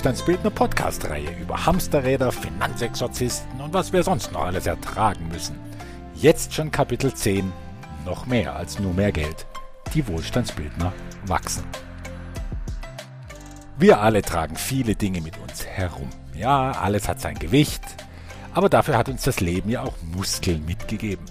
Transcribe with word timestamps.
Wohlstandsbildner 0.00 0.48
Podcast-Reihe 0.48 1.28
über 1.42 1.66
Hamsterräder, 1.66 2.32
Finanzexorzisten 2.32 3.60
und 3.60 3.74
was 3.74 3.92
wir 3.92 4.02
sonst 4.02 4.32
noch 4.32 4.46
alles 4.46 4.66
ertragen 4.66 5.28
müssen. 5.28 5.56
Jetzt 6.14 6.54
schon 6.54 6.70
Kapitel 6.70 7.12
10, 7.12 7.52
noch 8.06 8.24
mehr 8.24 8.56
als 8.56 8.78
nur 8.78 8.94
mehr 8.94 9.12
Geld. 9.12 9.46
Die 9.92 10.08
Wohlstandsbildner 10.08 10.94
wachsen. 11.26 11.64
Wir 13.76 14.00
alle 14.00 14.22
tragen 14.22 14.56
viele 14.56 14.94
Dinge 14.94 15.20
mit 15.20 15.36
uns 15.36 15.66
herum. 15.66 16.08
Ja, 16.34 16.72
alles 16.72 17.06
hat 17.06 17.20
sein 17.20 17.38
Gewicht, 17.38 17.82
aber 18.54 18.70
dafür 18.70 18.96
hat 18.96 19.10
uns 19.10 19.24
das 19.24 19.40
Leben 19.40 19.68
ja 19.68 19.82
auch 19.82 19.96
Muskeln 20.16 20.64
mitgegeben. 20.64 21.26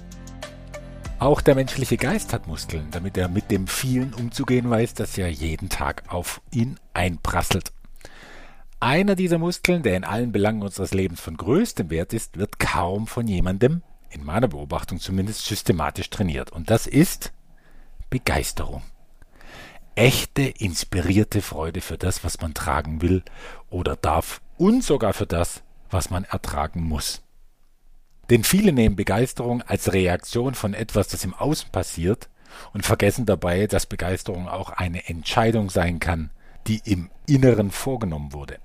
Auch 1.18 1.42
der 1.42 1.56
menschliche 1.56 1.98
Geist 1.98 2.34
hat 2.34 2.46
Muskeln, 2.46 2.90
damit 2.92 3.18
er 3.18 3.30
mit 3.30 3.50
dem 3.50 3.66
vielen 3.66 4.14
umzugehen 4.14 4.70
weiß, 4.70 4.94
das 4.94 5.16
ja 5.16 5.26
jeden 5.26 5.70
Tag 5.70 6.04
auf 6.08 6.40
ihn 6.52 6.80
einprasselt. 6.94 7.72
Einer 8.82 9.16
dieser 9.16 9.40
Muskeln, 9.40 9.84
der 9.84 9.98
in 9.98 10.06
allen 10.06 10.32
Belangen 10.32 10.62
unseres 10.62 10.94
Lebens 10.94 11.20
von 11.20 11.36
größtem 11.36 11.90
Wert 11.90 12.14
ist, 12.14 12.38
wird 12.38 12.60
kaum 12.60 13.08
von 13.08 13.28
jemandem, 13.28 13.84
in 14.10 14.24
meiner 14.24 14.48
Beobachtung 14.48 15.00
zumindest, 15.00 15.46
systematisch 15.46 16.10
trainiert. 16.10 16.54
Und 16.54 16.70
das 16.70 16.88
ist 16.88 17.34
Begeisterung. 18.10 18.84
Echte, 19.96 20.44
inspirierte 20.44 21.42
Freude 21.42 21.82
für 21.82 21.98
das, 21.98 22.24
was 22.24 22.40
man 22.40 22.54
tragen 22.54 23.02
will 23.02 23.24
oder 23.70 23.98
darf 23.98 24.42
und 24.58 24.82
sogar 24.82 25.12
für 25.12 25.28
das, 25.28 25.62
was 25.90 26.10
man 26.10 26.24
ertragen 26.24 26.82
muss. 26.82 27.22
Denn 28.30 28.46
viele 28.46 28.72
nehmen 28.72 28.96
Begeisterung 28.96 29.62
als 29.62 29.92
Reaktion 29.92 30.56
von 30.56 30.74
etwas, 30.74 31.10
das 31.10 31.26
im 31.26 31.34
Außen 31.34 31.70
passiert, 31.72 32.30
und 32.74 32.86
vergessen 32.86 33.26
dabei, 33.26 33.68
dass 33.68 33.86
Begeisterung 33.86 34.48
auch 34.48 34.70
eine 34.70 35.08
Entscheidung 35.10 35.70
sein 35.70 36.00
kann, 36.00 36.32
die 36.66 36.82
im 36.86 37.12
Inneren 37.28 37.72
vorgenommen 37.72 38.32
wurde. 38.34 38.60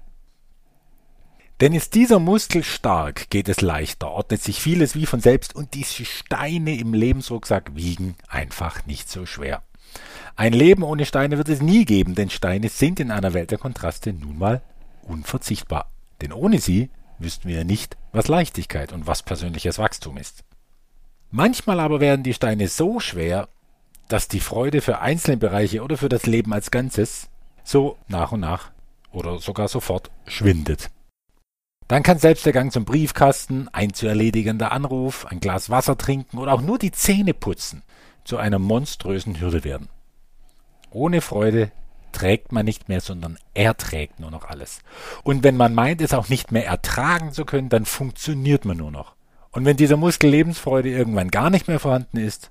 Denn 1.61 1.73
ist 1.73 1.95
dieser 1.95 2.19
Muskel 2.19 2.65
stark, 2.65 3.31
geht 3.31 3.49
es 3.49 3.61
leichter, 3.61 4.11
ordnet 4.11 4.43
sich 4.43 4.61
vieles 4.61 4.97
wie 4.97 5.07
von 5.07 5.21
selbst 5.21 5.55
und 5.55 5.75
diese 5.75 6.05
Steine 6.05 6.77
im 6.77 6.95
Lebensrucksack 6.95 7.77
wiegen 7.77 8.17
einfach 8.29 8.87
nicht 8.87 9.09
so 9.09 9.25
schwer. 9.25 9.63
Ein 10.35 10.53
Leben 10.53 10.83
ohne 10.83 11.07
Steine 11.07 11.39
wird 11.39 11.49
es 11.49 11.63
nie 11.63 11.85
geben, 11.85 12.17
denn 12.17 12.29
Steine 12.29 12.69
sind 12.69 12.99
in 12.99 13.13
einer 13.13 13.35
Welt 13.35 13.53
der 13.53 13.59
Kontraste 13.59 14.13
nun 14.13 14.37
mal 14.37 14.63
unverzichtbar. 15.03 15.91
Denn 16.21 16.33
ohne 16.33 16.59
sie 16.59 16.91
wüssten 17.21 17.49
wir 17.49 17.65
nicht, 17.65 17.97
was 18.11 18.27
Leichtigkeit 18.27 18.93
und 18.93 19.07
was 19.07 19.23
persönliches 19.23 19.79
Wachstum 19.79 20.17
ist. 20.17 20.43
Manchmal 21.31 21.79
aber 21.79 22.01
werden 22.01 22.25
die 22.25 22.35
Steine 22.35 22.67
so 22.67 22.99
schwer, 22.99 23.49
dass 24.09 24.27
die 24.27 24.41
Freude 24.41 24.81
für 24.81 25.01
einzelne 25.01 25.37
Bereiche 25.37 25.83
oder 25.83 25.97
für 25.97 26.09
das 26.09 26.27
Leben 26.27 26.53
als 26.53 26.73
Ganzes 26.73 27.29
so 27.63 27.97
nach 28.09 28.33
und 28.33 28.41
nach 28.41 28.71
oder 29.13 29.39
sogar 29.39 29.69
sofort 29.69 30.11
schwindet. 30.27 30.91
Dann 31.89 32.03
kann 32.03 32.19
selbst 32.19 32.47
der 32.47 32.53
Gang 32.53 32.73
zum 32.73 32.85
Briefkasten, 32.85 33.69
ein 33.73 33.93
zu 33.93 34.07
erledigender 34.07 34.73
Anruf, 34.73 35.27
ein 35.27 35.41
Glas 35.41 35.69
Wasser 35.69 35.99
trinken 35.99 36.39
oder 36.39 36.53
auch 36.53 36.63
nur 36.63 36.79
die 36.79 36.93
Zähne 36.93 37.35
putzen 37.35 37.83
zu 38.25 38.39
einer 38.39 38.59
monströsen 38.59 39.39
Hürde 39.41 39.65
werden. 39.65 39.89
Ohne 40.91 41.21
Freude 41.21 41.73
trägt 42.13 42.53
man 42.53 42.65
nicht 42.65 42.89
mehr, 42.89 43.01
sondern 43.01 43.37
erträgt 43.53 44.21
nur 44.21 44.31
noch 44.31 44.45
alles. 44.45 44.81
Und 45.25 45.43
wenn 45.43 45.57
man 45.57 45.75
meint, 45.75 46.01
es 46.01 46.15
auch 46.15 46.29
nicht 46.29 46.53
mehr 46.53 46.67
ertragen 46.67 47.33
zu 47.33 47.45
können, 47.45 47.69
dann 47.69 47.85
funktioniert 47.85 48.65
man 48.65 48.79
nur 48.79 48.91
noch. 48.91 49.15
Und 49.51 49.65
wenn 49.65 49.77
dieser 49.77 49.97
Muskel 49.97 50.31
Lebensfreude 50.31 50.89
irgendwann 50.89 51.31
gar 51.31 51.51
nicht 51.51 51.69
mehr 51.69 51.81
vorhanden 51.81 52.17
ist, 52.17 52.51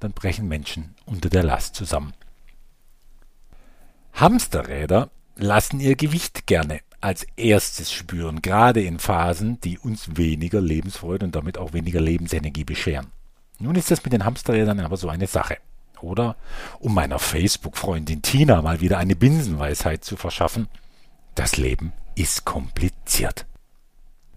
dann 0.00 0.12
brechen 0.12 0.48
Menschen 0.48 0.94
unter 1.04 1.28
der 1.28 1.42
Last 1.42 1.74
zusammen. 1.74 2.14
Hamsterräder 4.14 5.10
lassen 5.36 5.80
ihr 5.80 5.96
Gewicht 5.96 6.46
gerne 6.46 6.80
als 7.02 7.26
erstes 7.36 7.92
spüren, 7.92 8.42
gerade 8.42 8.82
in 8.82 8.98
Phasen, 8.98 9.60
die 9.60 9.78
uns 9.78 10.16
weniger 10.16 10.60
Lebensfreude 10.60 11.26
und 11.26 11.34
damit 11.34 11.58
auch 11.58 11.72
weniger 11.72 12.00
Lebensenergie 12.00 12.64
bescheren. 12.64 13.08
Nun 13.58 13.74
ist 13.74 13.90
das 13.90 14.04
mit 14.04 14.12
den 14.12 14.24
Hamsterrädern 14.24 14.80
aber 14.80 14.96
so 14.96 15.08
eine 15.08 15.26
Sache. 15.26 15.58
Oder, 16.00 16.36
um 16.80 16.94
meiner 16.94 17.18
Facebook-Freundin 17.18 18.22
Tina 18.22 18.60
mal 18.62 18.80
wieder 18.80 18.98
eine 18.98 19.14
Binsenweisheit 19.14 20.04
zu 20.04 20.16
verschaffen, 20.16 20.68
das 21.34 21.56
Leben 21.56 21.92
ist 22.14 22.44
kompliziert. 22.44 23.46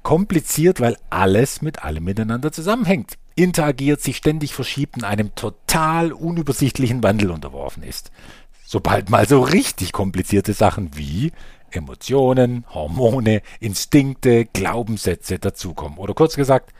Kompliziert, 0.03 0.79
weil 0.79 0.97
alles 1.09 1.61
mit 1.63 1.83
allem 1.83 2.03
miteinander 2.03 2.51
zusammenhängt, 2.51 3.17
interagiert, 3.35 4.01
sich 4.01 4.17
ständig 4.17 4.53
verschiebt 4.53 4.97
und 4.97 5.03
einem 5.03 5.33
total 5.33 6.13
unübersichtlichen 6.13 7.01
Wandel 7.03 7.31
unterworfen 7.31 7.83
ist. 7.83 8.11
Sobald 8.63 9.09
mal 9.09 9.27
so 9.27 9.41
richtig 9.41 9.91
komplizierte 9.91 10.53
Sachen 10.53 10.95
wie 10.95 11.31
Emotionen, 11.75 12.65
Hormone, 12.73 13.41
Instinkte, 13.59 14.45
Glaubenssätze 14.45 15.39
dazukommen. 15.39 15.97
Oder 15.97 16.13
kurz 16.13 16.35
gesagt, 16.35 16.73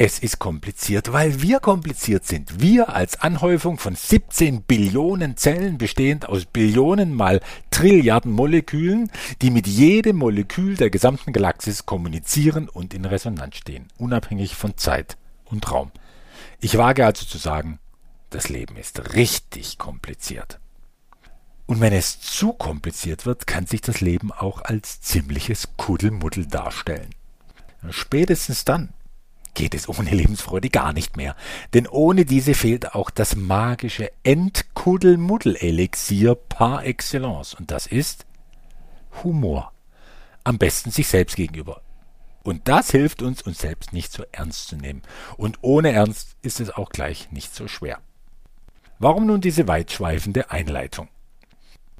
es 0.00 0.20
ist 0.20 0.38
kompliziert, 0.38 1.12
weil 1.12 1.42
wir 1.42 1.58
kompliziert 1.58 2.24
sind. 2.24 2.60
Wir 2.60 2.94
als 2.94 3.20
Anhäufung 3.20 3.78
von 3.78 3.96
17 3.96 4.62
Billionen 4.62 5.36
Zellen 5.36 5.76
bestehend 5.76 6.28
aus 6.28 6.44
Billionen 6.44 7.12
mal 7.12 7.40
Trilliarden 7.70 8.30
Molekülen, 8.30 9.10
die 9.42 9.50
mit 9.50 9.66
jedem 9.66 10.18
Molekül 10.18 10.76
der 10.76 10.90
gesamten 10.90 11.32
Galaxis 11.32 11.84
kommunizieren 11.84 12.68
und 12.68 12.94
in 12.94 13.06
Resonanz 13.06 13.56
stehen, 13.56 13.88
unabhängig 13.98 14.54
von 14.54 14.76
Zeit 14.76 15.16
und 15.46 15.68
Raum. 15.72 15.90
Ich 16.60 16.78
wage 16.78 17.04
also 17.04 17.26
zu 17.26 17.38
sagen, 17.38 17.80
das 18.30 18.48
Leben 18.48 18.76
ist 18.76 19.14
richtig 19.14 19.78
kompliziert. 19.78 20.60
Und 21.68 21.80
wenn 21.80 21.92
es 21.92 22.18
zu 22.18 22.52
kompliziert 22.54 23.26
wird, 23.26 23.46
kann 23.46 23.66
sich 23.66 23.82
das 23.82 24.00
Leben 24.00 24.32
auch 24.32 24.62
als 24.62 25.02
ziemliches 25.02 25.68
Kuddelmuddel 25.76 26.46
darstellen. 26.46 27.10
Spätestens 27.90 28.64
dann, 28.64 28.94
geht 29.52 29.74
es 29.74 29.86
ohne 29.86 30.08
Lebensfreude 30.10 30.70
gar 30.70 30.94
nicht 30.94 31.18
mehr. 31.18 31.36
Denn 31.74 31.86
ohne 31.86 32.24
diese 32.24 32.54
fehlt 32.54 32.94
auch 32.94 33.10
das 33.10 33.36
magische 33.36 34.10
Entkuddelmuddel-Elixier 34.22 36.36
par 36.36 36.86
excellence. 36.86 37.52
Und 37.52 37.70
das 37.70 37.86
ist 37.86 38.24
Humor. 39.22 39.72
Am 40.44 40.56
besten 40.56 40.90
sich 40.90 41.08
selbst 41.08 41.36
gegenüber. 41.36 41.82
Und 42.44 42.66
das 42.66 42.92
hilft 42.92 43.20
uns, 43.20 43.42
uns 43.42 43.58
selbst 43.58 43.92
nicht 43.92 44.10
so 44.10 44.24
ernst 44.32 44.68
zu 44.68 44.76
nehmen. 44.76 45.02
Und 45.36 45.58
ohne 45.60 45.92
Ernst 45.92 46.34
ist 46.40 46.60
es 46.60 46.70
auch 46.70 46.88
gleich 46.88 47.30
nicht 47.30 47.54
so 47.54 47.68
schwer. 47.68 47.98
Warum 48.98 49.26
nun 49.26 49.42
diese 49.42 49.68
weitschweifende 49.68 50.50
Einleitung? 50.50 51.10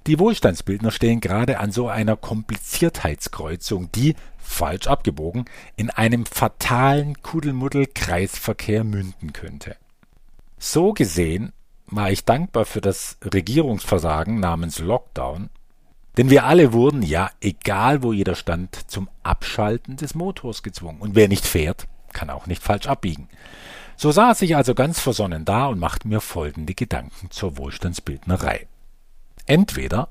Die 0.06 0.18
Wohlstandsbildner 0.18 0.90
stehen 0.90 1.20
gerade 1.20 1.58
an 1.58 1.70
so 1.70 1.88
einer 1.88 2.16
Kompliziertheitskreuzung, 2.16 3.92
die, 3.92 4.14
falsch 4.38 4.86
abgebogen, 4.86 5.44
in 5.76 5.90
einem 5.90 6.24
fatalen 6.24 7.20
Kuddelmuddel-Kreisverkehr 7.22 8.84
münden 8.84 9.32
könnte. 9.32 9.76
So 10.58 10.92
gesehen 10.92 11.52
war 11.86 12.10
ich 12.10 12.24
dankbar 12.24 12.64
für 12.64 12.80
das 12.80 13.18
Regierungsversagen 13.22 14.40
namens 14.40 14.78
Lockdown, 14.78 15.50
denn 16.16 16.30
wir 16.30 16.44
alle 16.44 16.72
wurden 16.72 17.02
ja, 17.02 17.30
egal 17.40 18.02
wo 18.02 18.12
jeder 18.12 18.34
stand, 18.34 18.90
zum 18.90 19.08
Abschalten 19.22 19.96
des 19.96 20.14
Motors 20.14 20.62
gezwungen. 20.62 21.00
Und 21.00 21.14
wer 21.14 21.28
nicht 21.28 21.46
fährt, 21.46 21.86
kann 22.12 22.30
auch 22.30 22.46
nicht 22.46 22.62
falsch 22.62 22.86
abbiegen. 22.86 23.28
So 23.96 24.10
saß 24.10 24.42
ich 24.42 24.56
also 24.56 24.74
ganz 24.74 24.98
versonnen 24.98 25.44
da 25.44 25.66
und 25.66 25.78
machte 25.78 26.08
mir 26.08 26.20
folgende 26.20 26.74
Gedanken 26.74 27.30
zur 27.30 27.56
Wohlstandsbildnerei. 27.56 28.66
Entweder 29.48 30.10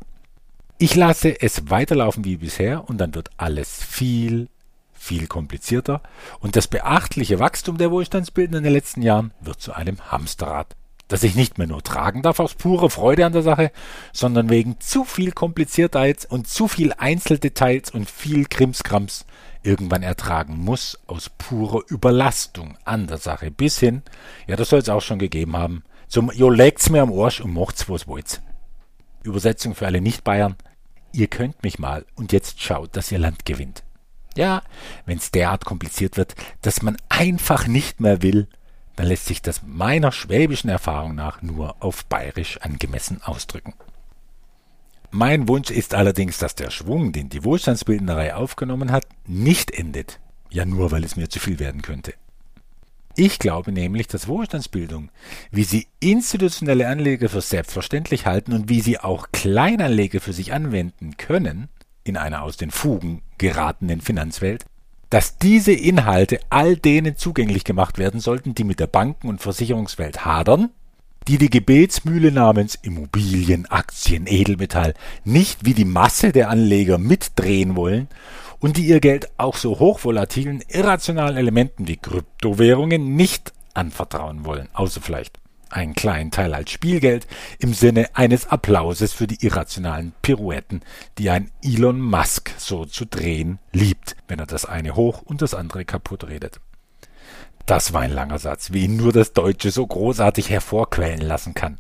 ich 0.80 0.96
lasse 0.96 1.42
es 1.42 1.70
weiterlaufen 1.70 2.26
wie 2.26 2.38
bisher 2.38 2.90
und 2.90 2.98
dann 2.98 3.14
wird 3.14 3.30
alles 3.38 3.84
viel, 3.84 4.48
viel 4.94 5.28
komplizierter 5.28 6.02
und 6.40 6.56
das 6.56 6.68
beachtliche 6.68 7.38
Wachstum 7.38 7.78
der 7.78 7.92
Wohlstandsbilder 7.92 8.58
in 8.58 8.64
den 8.64 8.74
letzten 8.74 9.04
Jahren 9.04 9.32
wird 9.40 9.62
zu 9.62 9.74
einem 9.74 9.98
Hamsterrad, 10.12 10.76
das 11.08 11.22
ich 11.22 11.36
nicht 11.36 11.60
mehr 11.60 11.68
nur 11.68 11.84
tragen 11.84 12.24
darf 12.24 12.40
aus 12.40 12.56
purer 12.56 12.90
Freude 12.90 13.28
an 13.28 13.34
der 13.34 13.44
Sache, 13.44 13.72
sondern 14.12 14.50
wegen 14.50 14.80
zu 14.80 15.04
viel 15.04 15.32
Kompliziertheit 15.32 16.26
und 16.28 16.48
zu 16.48 16.68
viel 16.68 16.92
Einzeldetails 16.94 17.92
und 17.92 18.10
viel 18.10 18.46
Krimskrams 18.46 19.28
irgendwann 19.62 20.02
ertragen 20.02 20.58
muss 20.58 20.98
aus 21.06 21.30
purer 21.38 21.84
Überlastung 21.90 22.76
an 22.86 23.06
der 23.06 23.20
Sache 23.20 23.52
bis 23.52 23.78
hin, 23.78 24.02
ja 24.48 24.56
das 24.56 24.70
soll 24.70 24.80
es 24.80 24.90
auch 24.90 25.04
schon 25.04 25.20
gegeben 25.20 25.56
haben, 25.56 25.84
zum 26.08 26.32
Jo 26.32 26.50
legt's 26.50 26.90
mir 26.90 27.04
am 27.04 27.14
Arsch 27.14 27.40
und 27.40 27.54
macht's 27.54 27.88
was 27.88 28.08
wollt's. 28.08 28.42
Übersetzung 29.24 29.76
für 29.76 29.86
alle 29.86 30.02
Nicht-Bayern. 30.02 30.56
Ihr 31.12 31.28
könnt 31.28 31.64
mich 31.64 31.80
mal 31.80 32.06
und 32.16 32.32
jetzt 32.32 32.62
schaut, 32.62 32.96
dass 32.96 33.12
ihr 33.12 33.20
Land 33.20 33.46
gewinnt. 33.46 33.84
Ja, 34.36 34.62
wenn 35.06 35.18
es 35.18 35.32
derart 35.32 35.66
kompliziert 35.66 36.18
wird, 36.18 36.36
dass 36.62 36.82
man 36.82 36.98
einfach 37.10 37.68
nicht 37.68 38.00
mehr 38.00 38.22
will, 38.22 38.48
dann 38.96 39.08
lässt 39.08 39.26
sich 39.26 39.42
das 39.42 39.62
meiner 39.66 40.12
schwäbischen 40.12 40.70
Erfahrung 40.70 41.16
nach 41.16 41.42
nur 41.42 41.76
auf 41.84 42.06
bayerisch 42.06 42.60
angemessen 42.62 43.22
ausdrücken. 43.24 43.74
Mein 45.12 45.48
Wunsch 45.48 45.70
ist 45.72 45.94
allerdings, 45.94 46.38
dass 46.38 46.56
der 46.56 46.70
Schwung, 46.70 47.14
den 47.14 47.30
die 47.30 47.44
Wohlstandsbildnerei 47.44 48.36
aufgenommen 48.36 48.92
hat, 48.92 49.08
nicht 49.26 49.72
endet. 49.72 50.20
Ja, 50.50 50.66
nur 50.66 50.92
weil 50.92 51.04
es 51.04 51.16
mir 51.16 51.30
zu 51.30 51.40
viel 51.40 51.60
werden 51.60 51.82
könnte. 51.82 52.14
Ich 53.20 53.40
glaube 53.40 53.72
nämlich, 53.72 54.08
dass 54.08 54.28
Wohlstandsbildung, 54.28 55.10
wie 55.50 55.64
sie 55.64 55.88
institutionelle 56.00 56.88
Anleger 56.88 57.30
für 57.30 57.42
selbstverständlich 57.42 58.28
halten 58.28 58.54
und 58.54 58.70
wie 58.70 58.80
sie 58.80 59.00
auch 59.00 59.30
Kleinanleger 59.34 60.22
für 60.22 60.34
sich 60.34 60.54
anwenden 60.54 61.18
können, 61.18 61.68
in 62.04 62.16
einer 62.16 62.44
aus 62.44 62.58
den 62.58 62.70
Fugen 62.70 63.24
geratenen 63.40 64.02
Finanzwelt, 64.02 64.66
dass 65.10 65.40
diese 65.40 65.72
Inhalte 65.72 66.40
all 66.52 66.76
denen 66.76 67.18
zugänglich 67.18 67.64
gemacht 67.64 67.98
werden 67.98 68.20
sollten, 68.20 68.54
die 68.54 68.64
mit 68.64 68.80
der 68.80 68.86
Banken- 68.86 69.30
und 69.30 69.42
Versicherungswelt 69.42 70.24
hadern, 70.24 70.70
die 71.28 71.40
die 71.40 71.50
Gebetsmühle 71.50 72.32
namens 72.32 72.76
Immobilien, 72.76 73.66
Aktien, 73.66 74.28
Edelmetall 74.28 74.94
nicht 75.24 75.66
wie 75.66 75.74
die 75.74 75.86
Masse 75.86 76.32
der 76.32 76.52
Anleger 76.52 77.00
mitdrehen 77.00 77.76
wollen 77.76 78.10
und 78.60 78.78
die 78.78 78.88
ihr 78.88 79.00
Geld 79.00 79.30
auch 79.38 79.56
so 79.56 79.80
hochvolatilen, 79.80 80.64
irrationalen 80.68 81.38
Elementen 81.38 81.88
wie 81.88 81.98
Kryptowährungen 81.98 83.16
nicht 83.16 83.54
anvertrauen 83.74 84.46
wollen, 84.46 84.70
außer 84.74 85.02
vielleicht 85.02 85.40
einen 85.70 85.96
kleinen 85.96 86.32
Teil 86.32 86.54
als 86.54 86.72
Spielgeld 86.72 87.28
im 87.60 87.74
Sinne 87.74 88.10
eines 88.14 88.48
Applauses 88.48 89.14
für 89.14 89.28
die 89.28 89.46
irrationalen 89.46 90.14
Pirouetten, 90.22 90.82
die 91.18 91.30
ein 91.30 91.52
Elon 91.62 92.00
Musk 92.00 92.52
so 92.58 92.86
zu 92.86 93.06
drehen 93.06 93.60
liebt, 93.74 94.16
wenn 94.28 94.40
er 94.40 94.46
das 94.46 94.66
eine 94.66 94.96
hoch 94.96 95.22
und 95.22 95.42
das 95.42 95.54
andere 95.54 95.86
kaputt 95.86 96.28
redet. 96.28 96.60
Das 97.66 97.92
war 97.92 98.02
ein 98.02 98.14
langer 98.14 98.40
Satz, 98.40 98.72
wie 98.72 98.86
ihn 98.86 98.96
nur 98.96 99.12
das 99.12 99.34
Deutsche 99.34 99.72
so 99.72 99.86
großartig 99.86 100.50
hervorquellen 100.50 101.22
lassen 101.22 101.54
kann. 101.54 101.78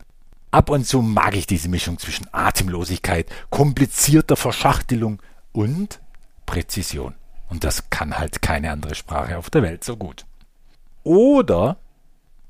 Ab 0.51 0.69
und 0.69 0.85
zu 0.85 1.01
mag 1.01 1.35
ich 1.35 1.47
diese 1.47 1.69
Mischung 1.69 1.97
zwischen 1.97 2.27
Atemlosigkeit, 2.33 3.27
komplizierter 3.49 4.35
Verschachtelung 4.35 5.21
und 5.53 5.99
Präzision. 6.47 7.13
Und 7.49 7.63
das 7.63 7.91
kann 7.91 8.17
halt 8.17 8.41
keine 8.41 8.71
andere 8.71 8.95
Sprache 8.95 9.37
auf 9.37 9.51
der 9.51 9.61
Welt 9.61 9.83
so 9.83 9.95
gut. 9.95 10.25
Oder 11.03 11.77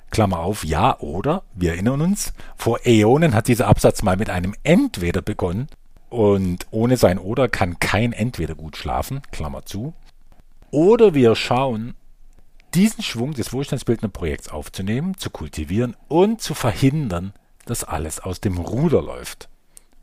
Klammer 0.10 0.40
auf, 0.40 0.64
ja 0.64 0.98
oder, 1.00 1.44
wir 1.54 1.72
erinnern 1.72 2.00
uns, 2.00 2.34
vor 2.56 2.80
Äonen 2.86 3.34
hat 3.34 3.50
dieser 3.50 3.68
Absatz 3.68 4.04
mal 4.04 4.16
mit 4.16 4.30
einem 4.30 4.56
Entweder 4.64 5.22
begonnen 5.22 5.68
und 6.10 6.66
ohne 6.72 6.96
sein 6.96 7.20
Oder 7.20 7.50
kann 7.50 7.80
kein 7.80 8.14
Entweder 8.14 8.56
gut 8.56 8.78
schlafen, 8.78 9.22
Klammer 9.32 9.66
zu. 9.66 9.94
Oder 10.72 11.14
wir 11.14 11.36
schauen, 11.36 11.94
diesen 12.74 13.04
Schwung 13.04 13.34
des 13.34 13.52
Wohlstandsbildnerprojekts 13.52 14.50
aufzunehmen, 14.50 15.18
zu 15.18 15.30
kultivieren 15.30 15.96
und 16.08 16.42
zu 16.42 16.54
verhindern, 16.54 17.34
dass 17.66 17.84
alles 17.84 18.22
aus 18.22 18.40
dem 18.40 18.58
Ruder 18.58 19.02
läuft 19.02 19.50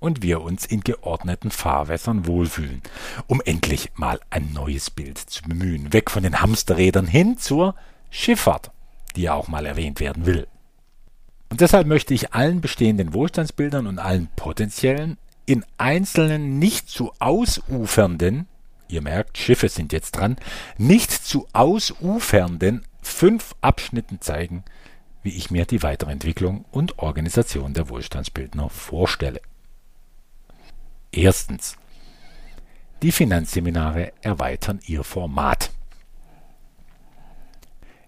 und 0.05 0.23
wir 0.23 0.43
uns 0.43 0.67
in 0.67 0.83
geordneten 0.83 1.51
Fahrwässern 1.51 2.27
wohlfühlen, 2.27 2.83
um 3.27 3.41
endlich 3.45 3.91
mal 3.97 4.21
ein 4.31 4.53
neues 4.53 4.91
Bild 4.91 5.19
zu 5.19 5.43
bemühen, 5.43 5.93
weg 5.93 6.11
von 6.11 6.23
den 6.23 6.41
Hamsterrädern 6.41 7.07
hin 7.07 7.39
zur 7.39 7.75
Schifffahrt 8.11 8.71
die 9.17 9.23
ja 9.23 9.35
auch 9.35 9.49
mal 9.49 9.67
erwähnt 9.67 10.01
werden 10.01 10.27
will. 10.27 10.47
Und 11.51 11.61
deshalb 11.61 11.87
möchte 11.87 12.15
ich 12.15 12.35
allen 12.35 12.61
bestehenden 12.61 13.15
Wohlstandsbildern 13.15 13.87
und 13.87 13.99
allen 13.99 14.29
potenziellen 14.37 15.19
in 15.47 15.65
einzelnen 15.77 16.59
nicht 16.59 16.89
zu 16.89 17.13
ausufernden, 17.19 18.49
ihr 18.89 19.03
merkt, 19.03 19.39
Schiffe 19.39 19.69
sind 19.69 19.93
jetzt 19.93 20.13
dran, 20.13 20.37
nicht 20.79 21.13
zu 21.13 21.47
ausufernden 21.53 22.85
fünf 23.03 23.55
Abschnitten 23.61 24.21
zeigen, 24.21 24.65
wie 25.23 25.37
ich 25.37 25.51
mir 25.51 25.67
die 25.67 25.83
Weiterentwicklung 25.83 26.65
und 26.71 26.99
Organisation 26.99 27.75
der 27.75 27.89
Wohlstandsbildner 27.89 28.71
vorstelle. 28.71 29.41
Erstens. 31.17 31.77
Die 33.03 33.13
Finanzseminare 33.13 34.13
erweitern 34.21 34.81
ihr 34.85 35.05
Format. 35.05 35.71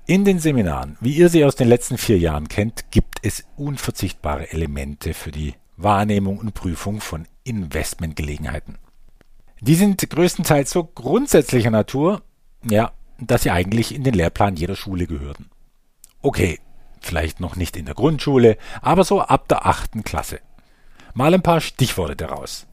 In 0.07 0.25
den 0.25 0.41
Seminaren, 0.41 0.97
wie 1.01 1.13
ihr 1.13 1.29
sie 1.29 1.45
aus 1.45 1.55
den 1.55 1.69
letzten 1.69 1.99
vier 1.99 2.19
Jahren 2.19 2.49
kennt, 2.49 2.91
gibt 2.91 3.21
es 3.23 3.45
unverzichtbare 3.57 4.51
Elemente 4.53 5.15
für 5.15 5.31
die 5.31 5.55
Wahrnehmung 5.77 6.39
und 6.39 6.55
Prüfung 6.55 7.01
von 7.01 7.27
Investmentgelegenheiten. 7.45 8.79
Die 9.61 9.75
sind 9.75 10.09
größtenteils 10.09 10.71
so 10.71 10.85
grundsätzlicher 10.85 11.71
Natur, 11.71 12.23
ja, 12.69 12.93
dass 13.19 13.45
sie 13.45 13.51
eigentlich 13.51 13.95
in 13.95 14.03
den 14.03 14.15
Lehrplan 14.15 14.57
jeder 14.57 14.77
Schule 14.77 15.07
gehörten. 15.07 15.49
Okay, 16.23 16.59
vielleicht 17.01 17.39
noch 17.39 17.55
nicht 17.55 17.77
in 17.77 17.87
der 17.87 17.95
Grundschule, 17.95 18.59
aber 18.83 19.05
so 19.05 19.21
ab 19.21 19.49
der 19.49 19.65
achten 19.65 20.03
Klasse. 20.03 20.41
Mal 21.15 21.35
ein 21.35 21.43
paar 21.43 21.61
Stichworte 21.61 22.17
daraus. 22.17 22.67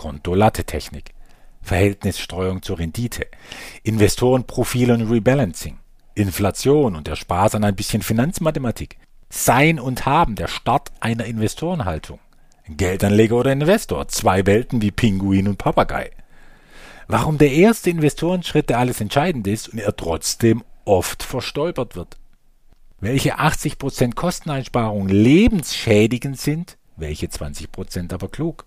Konto-Latte-Technik, 0.00 1.12
Verhältnisstreuung 1.60 2.62
zur 2.62 2.78
Rendite, 2.78 3.26
Investorenprofil 3.82 4.92
und 4.92 5.10
Rebalancing, 5.10 5.76
Inflation 6.14 6.96
und 6.96 7.06
der 7.06 7.16
Spaß 7.16 7.56
an 7.56 7.64
ein 7.64 7.76
bisschen 7.76 8.00
Finanzmathematik. 8.00 8.96
Sein 9.28 9.78
und 9.78 10.06
Haben, 10.06 10.36
der 10.36 10.48
Start 10.48 10.90
einer 11.00 11.26
Investorenhaltung. 11.26 12.18
Geldanleger 12.66 13.36
oder 13.36 13.52
Investor, 13.52 14.08
zwei 14.08 14.46
Welten 14.46 14.80
wie 14.80 14.90
Pinguin 14.90 15.48
und 15.48 15.58
Papagei. 15.58 16.12
Warum 17.06 17.36
der 17.36 17.52
erste 17.52 17.90
Investorenschritt 17.90 18.70
der 18.70 18.78
alles 18.78 19.02
entscheidend 19.02 19.46
ist 19.46 19.68
und 19.68 19.80
er 19.80 19.94
trotzdem 19.94 20.64
oft 20.86 21.22
verstolpert 21.22 21.94
wird. 21.94 22.16
Welche 23.00 23.38
80% 23.38 24.14
Kosteneinsparungen 24.14 25.10
lebensschädigend 25.10 26.40
sind, 26.40 26.78
welche 26.96 27.26
20% 27.26 28.14
aber 28.14 28.28
klug. 28.28 28.64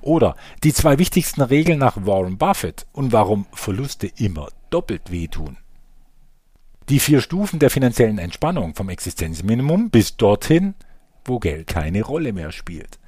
Oder 0.00 0.36
die 0.64 0.72
zwei 0.72 0.98
wichtigsten 0.98 1.42
Regeln 1.42 1.78
nach 1.78 2.06
Warren 2.06 2.38
Buffett 2.38 2.86
und 2.92 3.12
warum 3.12 3.46
Verluste 3.52 4.10
immer 4.16 4.48
doppelt 4.70 5.10
wehtun. 5.10 5.58
Die 6.88 7.00
vier 7.00 7.20
Stufen 7.20 7.58
der 7.58 7.70
finanziellen 7.70 8.18
Entspannung 8.18 8.74
vom 8.74 8.88
Existenzminimum 8.88 9.90
bis 9.90 10.16
dorthin, 10.16 10.74
wo 11.24 11.38
Geld 11.38 11.66
keine 11.66 12.02
Rolle 12.02 12.32
mehr 12.32 12.52
spielt. 12.52 12.98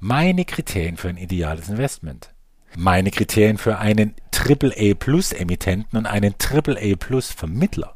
Meine 0.00 0.44
Kriterien 0.44 0.96
für 0.96 1.08
ein 1.08 1.16
ideales 1.16 1.68
Investment. 1.68 2.30
Meine 2.74 3.10
Kriterien 3.10 3.58
für 3.58 3.78
einen 3.78 4.14
AAA 4.34 4.94
Plus 4.94 5.32
Emittenten 5.32 5.98
und 5.98 6.06
einen 6.06 6.34
AAA 6.34 6.96
Plus 6.98 7.30
Vermittler. 7.30 7.94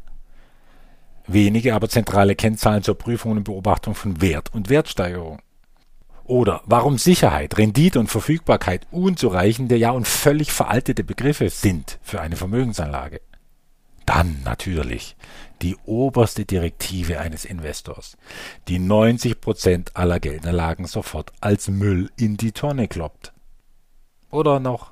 Wenige 1.27 1.75
aber 1.75 1.89
zentrale 1.89 2.37
Kennzahlen 2.37 2.85
zur 2.85 2.97
Prüfung 2.97 3.33
und 3.33 3.45
Beobachtung 3.45 3.97
von 3.97 4.21
Wert 4.21 4.55
und 4.55 4.69
Wertsteigerung. 4.69 5.41
Oder 6.27 6.63
warum 6.65 6.99
Sicherheit, 6.99 7.57
Rendite 7.57 8.01
und 8.01 8.09
Verfügbarkeit 8.09 8.89
unzureichende, 8.91 9.77
ja 9.77 9.91
und 9.93 10.09
völlig 10.09 10.53
veraltete 10.53 11.05
Begriffe 11.05 11.51
sind 11.51 12.01
für 12.03 12.21
eine 12.21 12.35
Vermögensanlage. 12.35 13.21
Dann 14.07 14.43
natürlich 14.45 15.17
die 15.63 15.77
oberste 15.85 16.45
Direktive 16.45 17.21
eines 17.21 17.45
Investors, 17.45 18.17
die 18.67 18.81
90 18.81 19.41
Prozent 19.41 19.97
aller 19.97 20.19
Geldanlagen 20.19 20.87
sofort 20.87 21.33
als 21.41 21.69
Müll 21.69 22.11
in 22.17 22.37
die 22.37 22.53
Tonne 22.53 22.89
kloppt. 22.89 23.33
Oder 24.31 24.59
noch, 24.59 24.91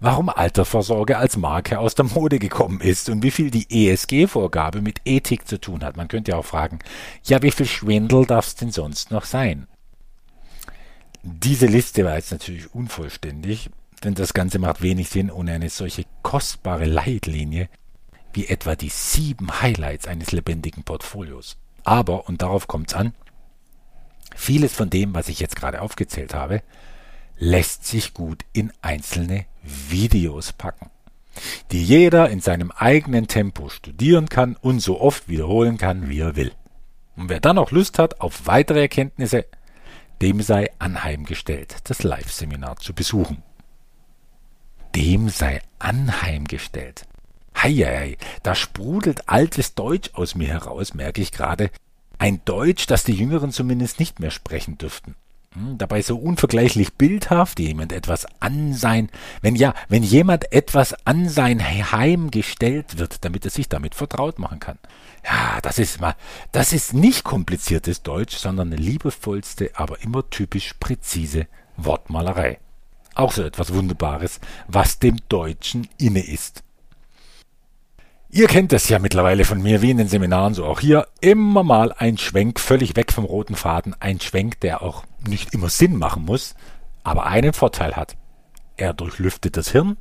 warum 0.00 0.30
Altersvorsorge 0.30 1.18
als 1.18 1.36
Marke 1.36 1.78
aus 1.78 1.94
der 1.94 2.06
Mode 2.06 2.38
gekommen 2.38 2.80
ist 2.80 3.10
und 3.10 3.22
wie 3.22 3.30
viel 3.30 3.50
die 3.50 3.88
ESG-Vorgabe 3.88 4.80
mit 4.80 5.02
Ethik 5.04 5.46
zu 5.46 5.60
tun 5.60 5.84
hat. 5.84 5.98
Man 5.98 6.08
könnte 6.08 6.30
ja 6.30 6.38
auch 6.38 6.46
fragen, 6.46 6.78
ja, 7.24 7.42
wie 7.42 7.50
viel 7.50 7.66
Schwindel 7.66 8.24
darf 8.24 8.46
es 8.46 8.54
denn 8.54 8.70
sonst 8.70 9.10
noch 9.10 9.26
sein? 9.26 9.66
Diese 11.22 11.66
Liste 11.66 12.04
war 12.04 12.16
jetzt 12.16 12.32
natürlich 12.32 12.74
unvollständig, 12.74 13.70
denn 14.02 14.14
das 14.14 14.34
Ganze 14.34 14.58
macht 14.58 14.82
wenig 14.82 15.08
Sinn 15.08 15.30
ohne 15.30 15.52
eine 15.52 15.70
solche 15.70 16.04
kostbare 16.22 16.84
Leitlinie 16.84 17.68
wie 18.32 18.48
etwa 18.48 18.74
die 18.74 18.88
sieben 18.88 19.60
Highlights 19.60 20.06
eines 20.06 20.32
lebendigen 20.32 20.82
Portfolios. 20.82 21.58
Aber, 21.84 22.28
und 22.28 22.42
darauf 22.42 22.66
kommt's 22.66 22.94
an, 22.94 23.14
vieles 24.34 24.72
von 24.72 24.90
dem, 24.90 25.14
was 25.14 25.28
ich 25.28 25.38
jetzt 25.38 25.54
gerade 25.54 25.82
aufgezählt 25.82 26.34
habe, 26.34 26.62
lässt 27.38 27.86
sich 27.86 28.14
gut 28.14 28.44
in 28.52 28.72
einzelne 28.82 29.46
Videos 29.62 30.52
packen, 30.52 30.90
die 31.70 31.84
jeder 31.84 32.30
in 32.30 32.40
seinem 32.40 32.70
eigenen 32.72 33.28
Tempo 33.28 33.68
studieren 33.68 34.28
kann 34.28 34.56
und 34.56 34.80
so 34.80 35.00
oft 35.00 35.28
wiederholen 35.28 35.76
kann, 35.76 36.08
wie 36.08 36.20
er 36.20 36.34
will. 36.34 36.52
Und 37.16 37.28
wer 37.28 37.40
dann 37.40 37.56
noch 37.56 37.70
Lust 37.70 37.98
hat 37.98 38.20
auf 38.20 38.46
weitere 38.46 38.80
Erkenntnisse, 38.80 39.44
dem 40.22 40.40
sei 40.40 40.70
anheimgestellt, 40.78 41.76
das 41.84 42.04
Live-Seminar 42.04 42.76
zu 42.76 42.94
besuchen. 42.94 43.42
Dem 44.94 45.28
sei 45.28 45.60
anheimgestellt. 45.80 47.06
Heieiei, 47.60 48.16
da 48.44 48.54
sprudelt 48.54 49.28
altes 49.28 49.74
Deutsch 49.74 50.10
aus 50.14 50.36
mir 50.36 50.46
heraus, 50.46 50.94
merke 50.94 51.20
ich 51.20 51.32
gerade. 51.32 51.70
Ein 52.18 52.40
Deutsch, 52.44 52.86
das 52.86 53.02
die 53.02 53.14
Jüngeren 53.14 53.50
zumindest 53.50 53.98
nicht 53.98 54.20
mehr 54.20 54.30
sprechen 54.30 54.78
dürften. 54.78 55.16
Hm, 55.54 55.76
dabei 55.76 56.00
so 56.00 56.16
unvergleichlich 56.16 56.94
bildhaft, 56.94 57.58
jemand 57.58 57.92
etwas 57.92 58.26
an 58.40 58.72
sein, 58.72 59.10
wenn 59.42 59.54
ja, 59.54 59.74
wenn 59.88 60.02
jemand 60.02 60.50
etwas 60.52 60.94
an 61.06 61.28
sein 61.28 61.92
Heim 61.92 62.30
gestellt 62.30 62.98
wird, 62.98 63.24
damit 63.24 63.44
er 63.44 63.50
sich 63.50 63.68
damit 63.68 63.94
vertraut 63.94 64.38
machen 64.38 64.60
kann. 64.60 64.78
Ja, 65.24 65.60
das 65.60 65.78
ist 65.78 66.00
mal, 66.00 66.14
das 66.52 66.72
ist 66.72 66.94
nicht 66.94 67.22
kompliziertes 67.22 68.02
Deutsch, 68.02 68.36
sondern 68.36 68.72
eine 68.72 68.80
liebevollste, 68.80 69.70
aber 69.74 70.02
immer 70.02 70.28
typisch 70.30 70.74
präzise 70.80 71.46
Wortmalerei. 71.76 72.58
Auch 73.14 73.32
so 73.32 73.42
etwas 73.42 73.74
Wunderbares, 73.74 74.40
was 74.68 74.98
dem 74.98 75.18
Deutschen 75.28 75.86
inne 75.98 76.26
ist. 76.26 76.62
Ihr 78.34 78.46
kennt 78.46 78.72
es 78.72 78.88
ja 78.88 78.98
mittlerweile 78.98 79.44
von 79.44 79.60
mir, 79.60 79.82
wie 79.82 79.90
in 79.90 79.98
den 79.98 80.08
Seminaren, 80.08 80.54
so 80.54 80.64
auch 80.64 80.80
hier, 80.80 81.06
immer 81.20 81.62
mal 81.62 81.92
ein 81.92 82.16
Schwenk 82.16 82.60
völlig 82.60 82.96
weg 82.96 83.12
vom 83.12 83.26
roten 83.26 83.56
Faden, 83.56 83.94
ein 84.00 84.20
Schwenk, 84.20 84.58
der 84.60 84.80
auch 84.80 85.04
nicht 85.28 85.52
immer 85.52 85.68
Sinn 85.68 85.96
machen 85.96 86.24
muss, 86.24 86.54
aber 87.04 87.26
einen 87.26 87.52
Vorteil 87.52 87.94
hat. 87.94 88.16
er 88.78 88.94
durchlüftet 88.94 89.58
das 89.58 89.70
Hirn, 89.72 89.98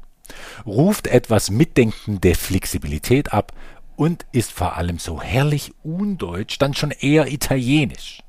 ruft 0.65 1.07
etwas 1.07 1.51
mitdenkende 1.51 2.33
Flexibilität 2.35 3.33
ab 3.33 3.51
und 3.97 4.25
ist 4.31 4.53
vor 4.53 4.77
allem 4.77 4.97
so 4.97 5.21
herrlich 5.21 5.73
undeutsch, 5.83 6.57
dann 6.57 6.73
schon 6.73 6.91
eher 6.91 7.27
italienisch. 7.27 8.23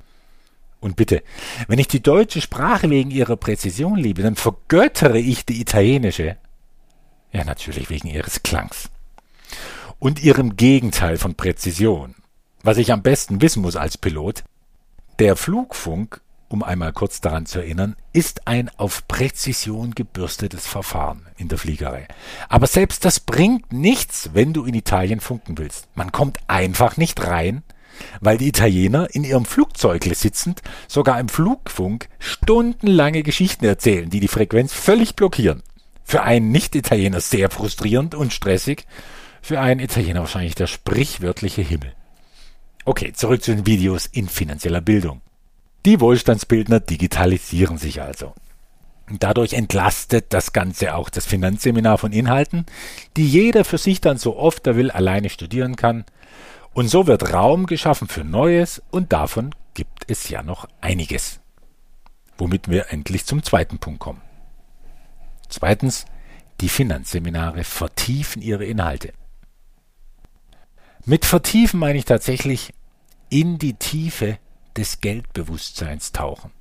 Und 0.81 0.97
bitte, 0.97 1.23
wenn 1.69 1.79
ich 1.79 1.87
die 1.87 2.03
deutsche 2.03 2.41
Sprache 2.41 2.91
wegen 2.91 3.13
ihrer 3.13 3.37
Präzision 3.37 3.99
liebe, 3.99 4.23
dann 4.23 4.35
vergöttere 4.35 5.21
ich 5.21 5.47
die 5.47 5.61
italienische. 5.61 6.39
Ja, 7.31 7.45
natürlich 7.45 7.89
wegen 7.89 8.09
ihres 8.09 8.43
Klangs. 8.43 8.91
Und 10.03 10.21
ihrem 10.21 10.57
Gegenteil 10.57 11.17
von 11.17 11.37
Präzision. 11.37 12.17
Was 12.65 12.77
ich 12.77 12.91
am 12.91 13.03
besten 13.03 13.41
wissen 13.41 13.63
muss 13.63 13.77
als 13.77 13.97
Pilot, 13.97 14.43
der 15.21 15.37
Flugfunk 15.37 16.21
um 16.49 16.65
einmal 16.65 16.93
kurz 16.93 17.21
daran 17.21 17.47
zu 17.47 17.61
erinnern, 17.61 17.95
ist 18.13 18.49
ein 18.49 18.69
auf 18.79 19.07
Präzision 19.07 19.95
gebürstetes 19.95 20.67
Verfahren 20.67 21.29
in 21.37 21.47
der 21.47 21.57
Fliegerei. 21.57 22.09
Aber 22.49 22.67
selbst 22.67 23.05
das 23.05 23.21
bringt 23.21 23.73
nichts, 23.73 24.31
wenn 24.33 24.53
du 24.53 24.65
in 24.65 24.75
Italien 24.75 25.21
funken 25.21 25.57
willst. 25.57 25.87
Man 25.95 26.11
kommt 26.11 26.39
einfach 26.49 26.97
nicht 26.97 27.25
rein, 27.25 27.63
weil 28.21 28.39
die 28.39 28.49
Italiener 28.49 29.07
in 29.13 29.23
ihrem 29.23 29.45
Flugzeugle 29.45 30.17
sitzend 30.17 30.63
sogar 30.89 31.21
im 31.21 31.29
Flugfunk 31.29 32.09
stundenlange 32.19 33.23
Geschichten 33.23 33.67
erzählen, 33.67 34.11
die 34.11 34.19
die 34.19 34.27
Frequenz 34.27 34.73
völlig 34.73 35.15
blockieren. 35.15 35.63
Für 36.03 36.25
einen 36.25 36.51
Nicht-Italiener 36.51 37.21
sehr 37.21 37.51
frustrierend 37.51 38.17
und 38.17 38.33
stressig, 38.33 38.85
für 39.43 39.61
einen 39.61 39.81
Italiener 39.81 40.21
wahrscheinlich 40.21 40.55
der 40.55 40.69
sprichwörtliche 40.69 41.63
Himmel. 41.63 41.93
Okay, 42.85 43.13
zurück 43.13 43.43
zu 43.43 43.55
den 43.55 43.67
Videos 43.67 44.07
in 44.07 44.29
finanzieller 44.29 44.81
Bildung. 44.81 45.21
Die 45.85 46.01
Wohlstandsbildner 46.01 46.81
digitalisieren 46.81 47.77
sich 47.77 48.01
also. 48.01 48.35
Dadurch 49.11 49.53
entlastet 49.53 50.33
das 50.33 50.53
Ganze 50.53 50.95
auch 50.95 51.11
das 51.11 51.27
Finanzseminar 51.27 51.99
von 51.99 52.13
Inhalten, 52.13 52.67
die 53.17 53.29
jeder 53.29 53.65
für 53.65 53.79
sich 53.79 54.01
dann 54.01 54.17
so 54.17 54.37
oft 54.37 54.67
er 54.67 54.77
will 54.77 54.91
alleine 54.91 55.29
studieren 55.29 55.77
kann. 55.77 56.05
Und 56.73 56.89
so 56.89 57.07
wird 57.07 57.33
Raum 57.33 57.67
geschaffen 57.67 58.09
für 58.09 58.25
Neues 58.25 58.81
und 58.91 59.13
davon 59.13 59.55
gibt 59.75 60.05
es 60.07 60.29
ja 60.29 60.43
noch 60.43 60.69
einiges. 60.81 61.41
Womit 62.39 62.69
wir 62.69 62.93
endlich 62.93 63.27
zum 63.27 63.43
zweiten 63.43 63.79
Punkt 63.79 64.01
kommen. 64.01 64.23
Zweitens, 65.49 66.07
die 66.61 66.69
Finanzseminare 66.69 67.65
vertiefen 67.65 68.41
ihre 68.41 68.65
Inhalte. 68.65 69.13
Mit 71.05 71.25
vertiefen 71.25 71.81
meine 71.81 71.99
ich 71.99 72.05
tatsächlich 72.05 72.73
in 73.29 73.59
die 73.59 73.75
Tiefe 73.75 74.39
des 74.77 75.01
Geldbewusstseins 75.01 76.13
tauchen. 76.13 76.53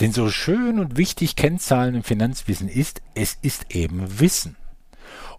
Denn 0.00 0.12
so 0.12 0.30
schön 0.30 0.80
und 0.80 0.96
wichtig 0.96 1.36
Kennzahlen 1.36 1.94
im 1.94 2.02
Finanzwissen 2.02 2.68
ist, 2.68 3.02
es 3.14 3.38
ist 3.40 3.74
eben 3.74 4.18
Wissen. 4.18 4.56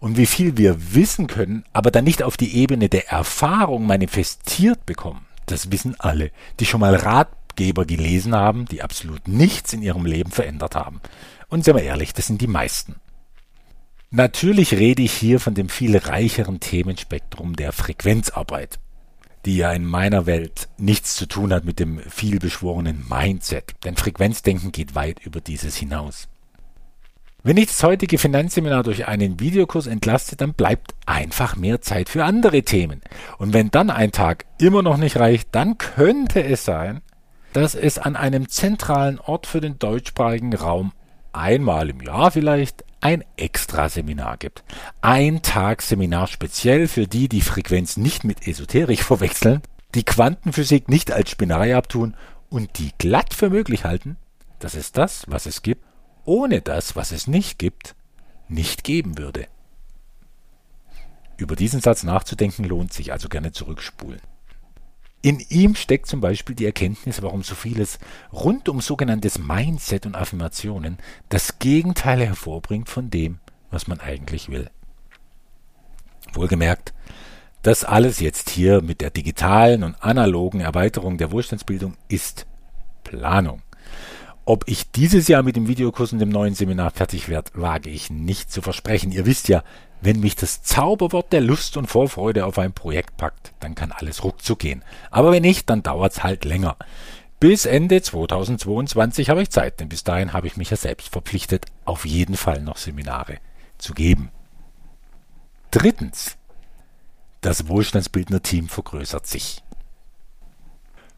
Und 0.00 0.16
wie 0.16 0.26
viel 0.26 0.56
wir 0.56 0.94
wissen 0.94 1.26
können, 1.26 1.64
aber 1.74 1.90
dann 1.90 2.04
nicht 2.04 2.22
auf 2.22 2.38
die 2.38 2.56
Ebene 2.56 2.88
der 2.88 3.10
Erfahrung 3.10 3.86
manifestiert 3.86 4.86
bekommen, 4.86 5.26
das 5.44 5.70
wissen 5.70 5.96
alle, 5.98 6.30
die 6.60 6.66
schon 6.66 6.80
mal 6.80 6.94
Ratgeber 6.94 7.84
gelesen 7.84 8.34
haben, 8.34 8.64
die 8.64 8.82
absolut 8.82 9.28
nichts 9.28 9.74
in 9.74 9.82
ihrem 9.82 10.06
Leben 10.06 10.30
verändert 10.30 10.74
haben. 10.74 11.02
Und 11.48 11.64
sind 11.64 11.76
wir 11.76 11.82
ehrlich, 11.82 12.14
das 12.14 12.26
sind 12.26 12.40
die 12.40 12.46
meisten. 12.46 12.96
Natürlich 14.10 14.74
rede 14.74 15.02
ich 15.02 15.12
hier 15.12 15.38
von 15.40 15.54
dem 15.54 15.68
viel 15.68 15.96
reicheren 15.96 16.60
Themenspektrum 16.60 17.54
der 17.54 17.72
Frequenzarbeit 17.72 18.78
die 19.46 19.56
ja 19.56 19.72
in 19.72 19.84
meiner 19.84 20.26
Welt 20.26 20.68
nichts 20.76 21.16
zu 21.16 21.26
tun 21.26 21.52
hat 21.52 21.64
mit 21.64 21.78
dem 21.78 21.98
vielbeschworenen 21.98 23.06
Mindset, 23.08 23.74
denn 23.84 23.96
Frequenzdenken 23.96 24.72
geht 24.72 24.94
weit 24.94 25.20
über 25.24 25.40
dieses 25.40 25.76
hinaus. 25.76 26.28
Wenn 27.42 27.56
ich 27.56 27.68
das 27.68 27.82
heutige 27.82 28.18
Finanzseminar 28.18 28.82
durch 28.82 29.08
einen 29.08 29.40
Videokurs 29.40 29.86
entlaste, 29.86 30.36
dann 30.36 30.52
bleibt 30.52 30.94
einfach 31.06 31.56
mehr 31.56 31.80
Zeit 31.80 32.10
für 32.10 32.22
andere 32.22 32.62
Themen. 32.62 33.00
Und 33.38 33.54
wenn 33.54 33.70
dann 33.70 33.88
ein 33.88 34.12
Tag 34.12 34.44
immer 34.58 34.82
noch 34.82 34.98
nicht 34.98 35.16
reicht, 35.16 35.48
dann 35.52 35.78
könnte 35.78 36.44
es 36.44 36.66
sein, 36.66 37.00
dass 37.54 37.74
es 37.74 37.98
an 37.98 38.14
einem 38.14 38.50
zentralen 38.50 39.18
Ort 39.18 39.46
für 39.46 39.62
den 39.62 39.78
deutschsprachigen 39.78 40.54
Raum 40.54 40.92
einmal 41.32 41.88
im 41.88 42.02
Jahr 42.02 42.30
vielleicht 42.30 42.84
ein 43.00 43.24
Extraseminar 43.36 44.36
gibt. 44.36 44.62
Ein 45.00 45.42
Tag 45.42 45.82
Seminar 45.82 46.26
speziell 46.26 46.88
für 46.88 47.06
die, 47.06 47.28
die 47.28 47.40
Frequenz 47.40 47.96
nicht 47.96 48.24
mit 48.24 48.46
Esoterik 48.46 49.02
verwechseln, 49.04 49.62
die 49.94 50.04
Quantenphysik 50.04 50.88
nicht 50.88 51.12
als 51.12 51.30
Spinnerei 51.30 51.76
abtun 51.76 52.16
und 52.48 52.78
die 52.78 52.92
glatt 52.98 53.34
für 53.34 53.50
möglich 53.50 53.84
halten, 53.84 54.16
dass 54.58 54.74
es 54.74 54.92
das, 54.92 55.24
was 55.26 55.46
es 55.46 55.62
gibt, 55.62 55.84
ohne 56.24 56.60
das, 56.60 56.96
was 56.96 57.12
es 57.12 57.26
nicht 57.26 57.58
gibt, 57.58 57.94
nicht 58.48 58.84
geben 58.84 59.18
würde. 59.18 59.46
Über 61.36 61.56
diesen 61.56 61.80
Satz 61.80 62.02
nachzudenken 62.02 62.64
lohnt 62.64 62.92
sich, 62.92 63.12
also 63.12 63.28
gerne 63.28 63.52
zurückspulen. 63.52 64.20
In 65.22 65.40
ihm 65.50 65.74
steckt 65.74 66.06
zum 66.06 66.20
Beispiel 66.20 66.56
die 66.56 66.64
Erkenntnis, 66.64 67.20
warum 67.20 67.42
so 67.42 67.54
vieles 67.54 67.98
rund 68.32 68.68
um 68.70 68.80
sogenanntes 68.80 69.38
Mindset 69.38 70.06
und 70.06 70.14
Affirmationen 70.14 70.96
das 71.28 71.58
Gegenteil 71.58 72.24
hervorbringt 72.24 72.88
von 72.88 73.10
dem, 73.10 73.38
was 73.70 73.86
man 73.86 74.00
eigentlich 74.00 74.48
will. 74.48 74.70
Wohlgemerkt, 76.32 76.94
das 77.62 77.84
alles 77.84 78.20
jetzt 78.20 78.48
hier 78.48 78.80
mit 78.80 79.02
der 79.02 79.10
digitalen 79.10 79.82
und 79.82 80.02
analogen 80.02 80.60
Erweiterung 80.60 81.18
der 81.18 81.30
Wohlstandsbildung 81.32 81.96
ist 82.08 82.46
Planung. 83.04 83.62
Ob 84.50 84.64
ich 84.66 84.90
dieses 84.90 85.28
Jahr 85.28 85.44
mit 85.44 85.54
dem 85.54 85.68
Videokurs 85.68 86.12
und 86.12 86.18
dem 86.18 86.28
neuen 86.28 86.56
Seminar 86.56 86.90
fertig 86.90 87.28
werde, 87.28 87.52
wage 87.54 87.88
ich 87.88 88.10
nicht 88.10 88.50
zu 88.50 88.62
versprechen. 88.62 89.12
Ihr 89.12 89.24
wisst 89.24 89.46
ja, 89.46 89.62
wenn 90.00 90.18
mich 90.18 90.34
das 90.34 90.64
Zauberwort 90.64 91.32
der 91.32 91.40
Lust 91.40 91.76
und 91.76 91.86
Vorfreude 91.86 92.44
auf 92.44 92.58
ein 92.58 92.72
Projekt 92.72 93.16
packt, 93.16 93.52
dann 93.60 93.76
kann 93.76 93.92
alles 93.92 94.24
ruckzuck 94.24 94.58
gehen. 94.58 94.82
Aber 95.12 95.30
wenn 95.30 95.42
nicht, 95.42 95.70
dann 95.70 95.84
dauert's 95.84 96.24
halt 96.24 96.44
länger. 96.44 96.76
Bis 97.38 97.64
Ende 97.64 98.02
2022 98.02 99.30
habe 99.30 99.40
ich 99.40 99.50
Zeit, 99.50 99.78
denn 99.78 99.88
bis 99.88 100.02
dahin 100.02 100.32
habe 100.32 100.48
ich 100.48 100.56
mich 100.56 100.70
ja 100.70 100.76
selbst 100.76 101.10
verpflichtet, 101.10 101.66
auf 101.84 102.04
jeden 102.04 102.36
Fall 102.36 102.60
noch 102.60 102.76
Seminare 102.76 103.38
zu 103.78 103.94
geben. 103.94 104.32
Drittens. 105.70 106.36
Das 107.40 107.68
Wohlstandsbildner-Team 107.68 108.68
vergrößert 108.68 109.28
sich. 109.28 109.62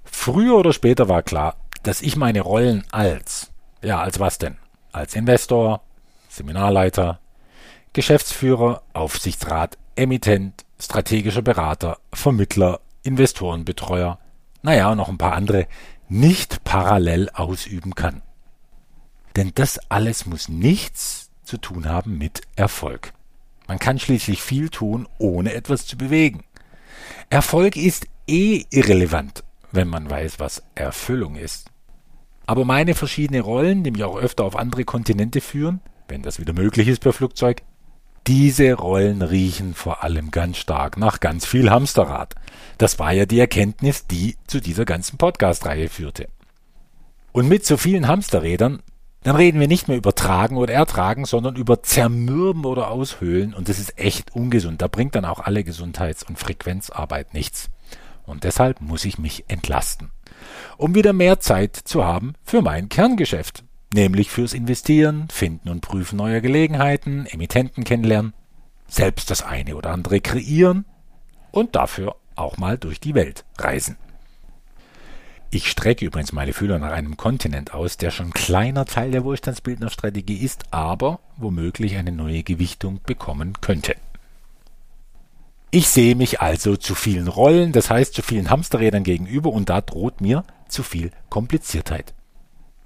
Früher 0.04 0.56
oder 0.56 0.74
später 0.74 1.08
war 1.08 1.22
klar, 1.22 1.56
dass 1.82 2.02
ich 2.02 2.16
meine 2.16 2.40
Rollen 2.40 2.84
als, 2.90 3.50
ja, 3.82 4.00
als 4.00 4.20
was 4.20 4.38
denn? 4.38 4.56
Als 4.92 5.14
Investor, 5.14 5.82
Seminarleiter, 6.28 7.20
Geschäftsführer, 7.92 8.82
Aufsichtsrat, 8.92 9.78
Emittent, 9.96 10.64
strategischer 10.80 11.42
Berater, 11.42 11.98
Vermittler, 12.12 12.80
Investorenbetreuer, 13.02 14.18
naja, 14.62 14.90
und 14.90 14.98
noch 14.98 15.08
ein 15.08 15.18
paar 15.18 15.34
andere, 15.34 15.66
nicht 16.08 16.64
parallel 16.64 17.30
ausüben 17.30 17.94
kann. 17.94 18.22
Denn 19.36 19.52
das 19.54 19.78
alles 19.90 20.26
muss 20.26 20.48
nichts 20.48 21.30
zu 21.42 21.56
tun 21.58 21.88
haben 21.88 22.18
mit 22.18 22.42
Erfolg. 22.54 23.12
Man 23.66 23.78
kann 23.78 23.98
schließlich 23.98 24.42
viel 24.42 24.68
tun, 24.68 25.08
ohne 25.18 25.54
etwas 25.54 25.86
zu 25.86 25.96
bewegen. 25.96 26.44
Erfolg 27.30 27.76
ist 27.76 28.06
eh 28.26 28.64
irrelevant, 28.70 29.44
wenn 29.70 29.88
man 29.88 30.08
weiß, 30.08 30.38
was 30.38 30.62
Erfüllung 30.74 31.36
ist. 31.36 31.71
Aber 32.52 32.66
meine 32.66 32.94
verschiedenen 32.94 33.40
Rollen, 33.40 33.82
die 33.82 33.90
mich 33.92 34.04
auch 34.04 34.14
öfter 34.14 34.44
auf 34.44 34.56
andere 34.56 34.84
Kontinente 34.84 35.40
führen, 35.40 35.80
wenn 36.06 36.20
das 36.20 36.38
wieder 36.38 36.52
möglich 36.52 36.86
ist 36.86 37.00
per 37.00 37.14
Flugzeug, 37.14 37.62
diese 38.26 38.74
Rollen 38.74 39.22
riechen 39.22 39.72
vor 39.72 40.04
allem 40.04 40.30
ganz 40.30 40.58
stark 40.58 40.98
nach 40.98 41.20
ganz 41.20 41.46
viel 41.46 41.70
Hamsterrad. 41.70 42.34
Das 42.76 42.98
war 42.98 43.10
ja 43.10 43.24
die 43.24 43.40
Erkenntnis, 43.40 44.06
die 44.06 44.36
zu 44.46 44.60
dieser 44.60 44.84
ganzen 44.84 45.16
Podcast-Reihe 45.16 45.88
führte. 45.88 46.28
Und 47.32 47.48
mit 47.48 47.64
so 47.64 47.78
vielen 47.78 48.06
Hamsterrädern, 48.06 48.82
dann 49.22 49.36
reden 49.36 49.58
wir 49.58 49.66
nicht 49.66 49.88
mehr 49.88 49.96
über 49.96 50.14
Tragen 50.14 50.58
oder 50.58 50.74
Ertragen, 50.74 51.24
sondern 51.24 51.56
über 51.56 51.82
Zermürben 51.82 52.66
oder 52.66 52.90
Aushöhlen 52.90 53.54
und 53.54 53.70
das 53.70 53.78
ist 53.78 53.98
echt 53.98 54.36
ungesund. 54.36 54.82
Da 54.82 54.88
bringt 54.88 55.14
dann 55.14 55.24
auch 55.24 55.40
alle 55.40 55.64
Gesundheits- 55.64 56.22
und 56.22 56.38
Frequenzarbeit 56.38 57.32
nichts. 57.32 57.70
Und 58.26 58.44
deshalb 58.44 58.82
muss 58.82 59.06
ich 59.06 59.18
mich 59.18 59.44
entlasten, 59.48 60.10
um 60.76 60.94
wieder 60.94 61.12
mehr 61.12 61.40
Zeit 61.40 61.76
zu 61.76 62.04
haben 62.04 62.34
für 62.44 62.62
mein 62.62 62.88
Kerngeschäft, 62.88 63.64
nämlich 63.92 64.30
fürs 64.30 64.54
Investieren, 64.54 65.28
Finden 65.30 65.68
und 65.68 65.80
Prüfen 65.80 66.16
neuer 66.16 66.40
Gelegenheiten, 66.40 67.26
Emittenten 67.26 67.84
kennenlernen, 67.84 68.34
selbst 68.88 69.30
das 69.30 69.42
eine 69.42 69.76
oder 69.76 69.90
andere 69.90 70.20
kreieren 70.20 70.84
und 71.50 71.76
dafür 71.76 72.16
auch 72.34 72.56
mal 72.56 72.78
durch 72.78 73.00
die 73.00 73.14
Welt 73.14 73.44
reisen. 73.58 73.96
Ich 75.54 75.70
strecke 75.70 76.06
übrigens 76.06 76.32
meine 76.32 76.54
Fühler 76.54 76.78
nach 76.78 76.92
einem 76.92 77.18
Kontinent 77.18 77.74
aus, 77.74 77.98
der 77.98 78.10
schon 78.10 78.32
kleiner 78.32 78.86
Teil 78.86 79.10
der 79.10 79.22
Wohlstandsbildnerstrategie 79.22 80.38
ist, 80.38 80.64
aber 80.70 81.20
womöglich 81.36 81.96
eine 81.96 82.10
neue 82.10 82.42
Gewichtung 82.42 83.00
bekommen 83.04 83.60
könnte. 83.60 83.96
Ich 85.74 85.88
sehe 85.88 86.14
mich 86.16 86.42
also 86.42 86.76
zu 86.76 86.94
vielen 86.94 87.28
Rollen, 87.28 87.72
das 87.72 87.88
heißt 87.88 88.12
zu 88.12 88.20
vielen 88.20 88.50
Hamsterrädern 88.50 89.04
gegenüber 89.04 89.50
und 89.50 89.70
da 89.70 89.80
droht 89.80 90.20
mir 90.20 90.44
zu 90.68 90.82
viel 90.82 91.12
Kompliziertheit. 91.30 92.12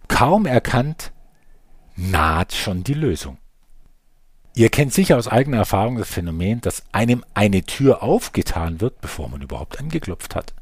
Kaum 0.06 0.46
erkannt, 0.46 1.10
naht 1.96 2.52
schon 2.52 2.84
die 2.84 2.94
Lösung. 2.94 3.38
Ihr 4.54 4.68
kennt 4.68 4.92
sicher 4.94 5.18
aus 5.18 5.26
eigener 5.26 5.56
Erfahrung 5.56 5.98
das 5.98 6.10
Phänomen, 6.10 6.60
dass 6.60 6.84
einem 6.92 7.24
eine 7.34 7.64
Tür 7.64 8.04
aufgetan 8.04 8.80
wird, 8.80 9.00
bevor 9.00 9.28
man 9.28 9.42
überhaupt 9.42 9.80
angeklopft 9.80 10.36
hat. 10.36 10.54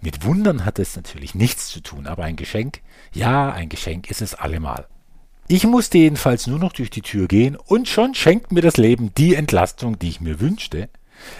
Mit 0.00 0.24
Wundern 0.24 0.64
hat 0.64 0.78
es 0.78 0.94
natürlich 0.94 1.34
nichts 1.34 1.70
zu 1.70 1.80
tun, 1.80 2.06
aber 2.06 2.22
ein 2.22 2.36
Geschenk, 2.36 2.82
ja, 3.12 3.50
ein 3.50 3.68
Geschenk 3.68 4.12
ist 4.12 4.22
es 4.22 4.36
allemal. 4.36 4.86
Ich 5.48 5.66
musste 5.66 5.98
jedenfalls 5.98 6.46
nur 6.46 6.60
noch 6.60 6.72
durch 6.72 6.90
die 6.90 7.02
Tür 7.02 7.26
gehen 7.26 7.56
und 7.56 7.88
schon 7.88 8.14
schenkt 8.14 8.52
mir 8.52 8.62
das 8.62 8.76
Leben 8.76 9.12
die 9.16 9.34
Entlastung, 9.34 9.98
die 9.98 10.08
ich 10.08 10.20
mir 10.20 10.38
wünschte, 10.38 10.88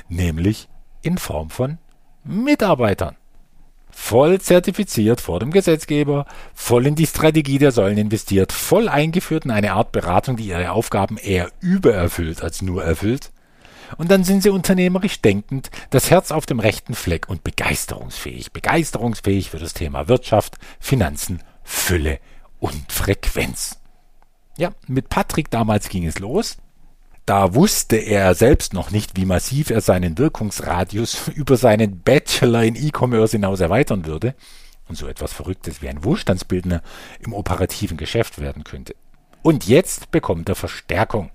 nämlich 0.08 0.68
in 1.02 1.18
Form 1.18 1.50
von 1.50 1.78
Mitarbeitern. 2.25 3.16
Voll 3.90 4.40
zertifiziert 4.40 5.20
vor 5.20 5.40
dem 5.40 5.50
Gesetzgeber, 5.50 6.26
voll 6.54 6.87
in 6.87 6.94
die 6.94 7.06
Strategie 7.06 7.58
der 7.58 7.73
Säulen 7.73 7.99
investiert, 7.99 8.52
voll 8.52 8.88
eingeführt 8.88 9.44
in 9.44 9.50
eine 9.50 9.73
Art 9.73 9.92
Beratung, 9.92 10.37
die 10.37 10.49
ihre 10.49 10.70
Aufgaben 10.73 11.16
eher 11.16 11.50
übererfüllt 11.61 12.42
als 12.42 12.62
nur 12.62 12.85
erfüllt. 12.85 13.32
Und 13.97 14.11
dann 14.11 14.23
sind 14.23 14.42
sie 14.42 14.50
unternehmerisch 14.50 15.20
denkend, 15.23 15.70
das 15.90 16.11
Herz 16.11 16.30
auf 16.30 16.44
dem 16.44 16.61
rechten 16.61 16.94
Fleck 16.94 17.28
und 17.28 17.42
begeisterungsfähig, 17.42 18.52
begeisterungsfähig 18.52 19.50
für 19.50 19.58
das 19.58 19.73
Thema 19.73 20.08
Wirtschaft, 20.08 20.58
Finanzen, 20.78 21.42
Fülle 21.64 22.18
und 22.61 22.92
Frequenz. 22.92 23.80
Ja, 24.58 24.73
mit 24.87 25.08
Patrick 25.08 25.50
damals 25.50 25.88
ging 25.88 26.06
es 26.06 26.18
los. 26.18 26.58
Da 27.28 27.54
wusste 27.54 27.97
er 27.97 28.35
selbst 28.35 28.73
noch 28.73 28.90
nicht, 28.90 29.18
wie 29.18 29.26
massiv 29.26 29.68
er 29.68 29.82
seinen 29.82 30.16
Wirkungsradius 30.16 31.28
über 31.35 31.58
seinen 31.58 32.00
Bachelor 32.00 32.62
in 32.62 32.75
E-Commerce 32.75 33.32
hinaus 33.32 33.61
erweitern 33.61 34.06
würde 34.06 34.35
und 34.88 34.97
so 34.97 35.06
etwas 35.06 35.35
Verrücktes 35.35 35.82
wie 35.82 35.90
ein 35.90 36.04
Wohlstandsbildner 36.04 36.80
im 37.20 37.35
operativen 37.35 37.99
Geschäft 37.99 38.40
werden 38.40 38.64
könnte. 38.64 38.94
Und 39.42 39.66
jetzt 39.66 40.11
bekommt 40.11 40.49
er 40.49 40.54
Verstärkung. 40.54 41.30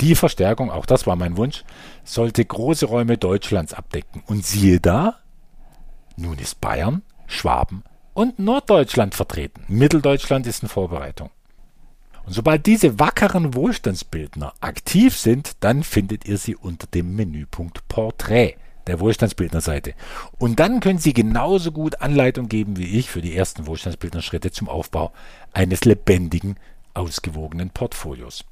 Die 0.00 0.14
Verstärkung, 0.14 0.70
auch 0.70 0.86
das 0.86 1.04
war 1.04 1.16
mein 1.16 1.36
Wunsch, 1.36 1.64
sollte 2.04 2.44
große 2.44 2.86
Räume 2.86 3.18
Deutschlands 3.18 3.74
abdecken. 3.74 4.22
Und 4.28 4.46
siehe 4.46 4.78
da, 4.78 5.16
nun 6.16 6.38
ist 6.38 6.60
Bayern, 6.60 7.02
Schwaben 7.26 7.82
und 8.14 8.38
Norddeutschland 8.38 9.16
vertreten. 9.16 9.64
Mitteldeutschland 9.66 10.46
ist 10.46 10.62
in 10.62 10.68
Vorbereitung. 10.68 11.30
Und 12.26 12.32
sobald 12.32 12.66
diese 12.66 12.98
wackeren 12.98 13.54
Wohlstandsbildner 13.54 14.52
aktiv 14.60 15.16
sind, 15.16 15.52
dann 15.60 15.84
findet 15.84 16.26
ihr 16.26 16.38
sie 16.38 16.56
unter 16.56 16.86
dem 16.88 17.14
Menüpunkt 17.14 17.86
Porträt 17.88 18.56
der 18.86 19.00
Wohlstandsbildnerseite. 19.00 19.94
Und 20.38 20.60
dann 20.60 20.80
können 20.80 20.98
Sie 20.98 21.12
genauso 21.12 21.72
gut 21.72 22.00
Anleitung 22.00 22.48
geben 22.48 22.76
wie 22.76 22.98
ich 22.98 23.10
für 23.10 23.22
die 23.22 23.34
ersten 23.34 23.66
Wohlstandsbildnerschritte 23.66 24.50
zum 24.50 24.68
Aufbau 24.68 25.12
eines 25.52 25.84
lebendigen, 25.84 26.56
ausgewogenen 26.94 27.70
Portfolios. 27.70 28.44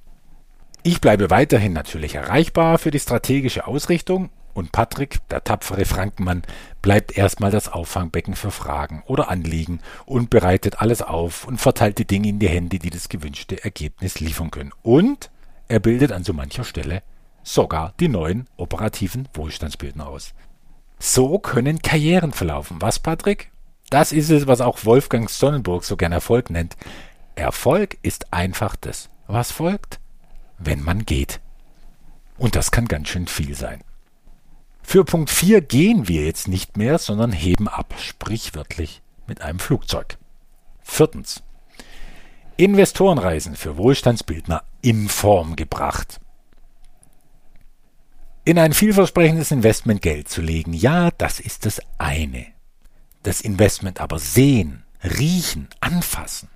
Ich 0.83 1.01
bleibe 1.01 1.31
weiterhin 1.31 1.73
natürlich 1.73 2.15
erreichbar 2.15 2.79
für 2.79 2.91
die 2.91 3.01
strategische 3.01 3.67
Ausrichtung 3.67 4.31
und 4.55 4.73
Patrick, 4.73 5.27
der 5.29 5.45
tapfere 5.45 5.85
Frankenmann, 5.85 6.43
bleibt 6.81 7.17
erstmal 7.17 7.51
das 7.51 7.69
Auffangbecken 7.69 8.35
für 8.37 8.51
Fragen 8.51 9.03
oder 9.07 9.29
Anliegen 9.29 9.81
und 10.07 10.31
bereitet 10.31 10.81
alles 10.81 11.03
auf 11.03 11.47
und 11.47 11.59
verteilt 11.59 11.99
die 11.99 12.07
Dinge 12.07 12.29
in 12.29 12.39
die 12.39 12.49
Hände, 12.49 12.79
die 12.79 12.91
das 12.91 13.09
gewünschte 13.09 13.63
Ergebnis 13.63 14.21
liefern 14.21 14.51
können. 14.51 14.73
Und 14.83 15.31
er 15.69 15.81
bildet 15.81 16.13
an 16.13 16.25
so 16.25 16.33
mancher 16.33 16.65
Stelle 16.65 17.03
sogar 17.43 17.93
die 18.01 18.09
neuen 18.09 18.49
operativen 18.57 19.29
Wohlstandsbildner 19.35 20.07
aus. 20.07 20.33
So 20.99 21.39
können 21.39 21.83
Karrieren 21.83 22.33
verlaufen. 22.33 22.79
Was, 22.81 22.99
Patrick? 22.99 23.51
Das 23.91 24.13
ist 24.13 24.31
es, 24.31 24.47
was 24.47 24.61
auch 24.61 24.85
Wolfgang 24.85 25.29
Sonnenburg 25.29 25.85
so 25.85 25.97
gern 25.97 26.13
Erfolg 26.13 26.49
nennt. 26.49 26.77
Erfolg 27.35 27.99
ist 28.03 28.33
einfach 28.33 28.77
das, 28.77 29.11
was 29.27 29.51
folgt 29.51 30.01
wenn 30.59 30.83
man 30.83 31.05
geht. 31.05 31.41
Und 32.37 32.57
das 32.57 32.71
kann 32.71 32.87
ganz 32.87 33.09
schön 33.09 33.27
viel 33.27 33.55
sein. 33.55 33.83
Für 34.87 35.05
Punkt 35.05 35.31
4 35.31 35.61
gehen 35.63 36.07
wir 36.07 36.25
jetzt 36.25 36.47
nicht 36.47 36.77
mehr, 36.77 36.99
sondern 36.99 37.33
heben 37.33 37.67
ab, 37.67 37.95
sprichwörtlich 37.99 39.03
mit 39.27 39.41
einem 39.41 39.59
Flugzeug. 39.59 40.19
Viertens. 40.83 41.43
Investorenreisen 42.57 43.57
für 43.57 43.77
Wohlstandsbildner 43.77 44.63
in 44.83 45.09
Form 45.09 45.57
gebracht. 45.57 46.21
In 48.45 48.59
ein 48.59 48.73
vielversprechendes 48.73 49.51
Investment 49.51 50.03
Geld 50.03 50.29
zu 50.29 50.43
legen, 50.43 50.75
ja, 50.75 51.11
das 51.11 51.41
ist 51.41 51.67
das 51.67 51.81
eine. 51.99 52.47
Das 53.25 53.41
Investment 53.41 54.01
aber 54.01 54.21
sehen, 54.21 54.85
riechen, 55.03 55.69
anfassen 55.81 56.51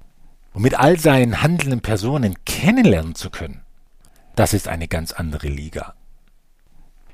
und 0.52 0.62
mit 0.62 0.78
all 0.78 1.00
seinen 1.00 1.42
handelnden 1.42 1.80
Personen 1.80 2.36
kennenlernen 2.44 3.16
zu 3.16 3.30
können, 3.30 3.62
das 4.36 4.52
ist 4.52 4.68
eine 4.68 4.86
ganz 4.86 5.12
andere 5.12 5.48
Liga. 5.48 5.94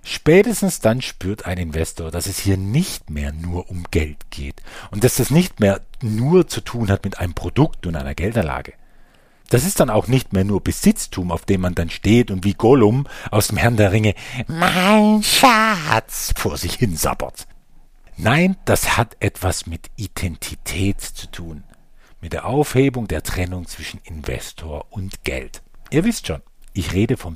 Spätestens 0.07 0.81
dann 0.81 1.01
spürt 1.01 1.47
ein 1.47 1.57
Investor, 1.57 2.11
dass 2.11 2.27
es 2.27 2.39
hier 2.39 2.59
nicht 2.59 3.09
mehr 3.09 3.33
nur 3.33 3.71
um 3.71 3.85
Geld 3.91 4.31
geht 4.31 4.63
und 4.91 5.03
dass 5.03 5.17
das 5.17 5.31
nicht 5.31 5.61
mehr 5.61 5.81
nur 6.03 6.47
zu 6.47 6.61
tun 6.61 6.91
hat 6.91 7.05
mit 7.05 7.19
einem 7.19 7.33
Produkt 7.33 7.87
und 7.87 7.97
einer 7.97 8.15
Geldanlage. 8.15 8.75
Das 9.49 9.65
ist 9.65 9.81
dann 9.81 9.89
auch 9.89 10.07
nicht 10.07 10.35
mehr 10.35 10.45
nur 10.45 10.63
Besitztum, 10.63 11.33
auf 11.33 11.47
dem 11.47 11.63
man 11.63 11.75
dann 11.75 11.89
steht 11.89 12.31
und 12.31 12.45
wie 12.45 12.53
Gollum 12.53 13.07
aus 13.31 13.49
dem 13.49 13.57
Herrn 13.57 13.79
der 13.79 13.93
Ringe 13.93 14.15
Mein 14.47 15.23
Schatz 15.23 16.35
vor 16.37 16.59
sich 16.59 16.75
hin 16.75 16.97
sabbert. 16.97 17.47
Nein, 18.19 18.57
das 18.67 18.99
hat 18.99 19.17
etwas 19.21 19.67
mit 19.67 19.91
Identität 19.97 21.01
zu 21.01 21.31
tun, 21.31 21.65
mit 22.21 22.35
der 22.35 22.45
Aufhebung 22.45 23.09
der 23.09 23.23
Trennung 23.23 23.67
zwischen 23.67 24.01
Investor 24.05 24.87
und 24.91 25.25
Geld. 25.25 25.63
Ihr 25.91 26.05
wisst 26.05 26.27
schon, 26.27 26.43
ich 26.75 26.93
rede 26.93 27.17
vom 27.17 27.35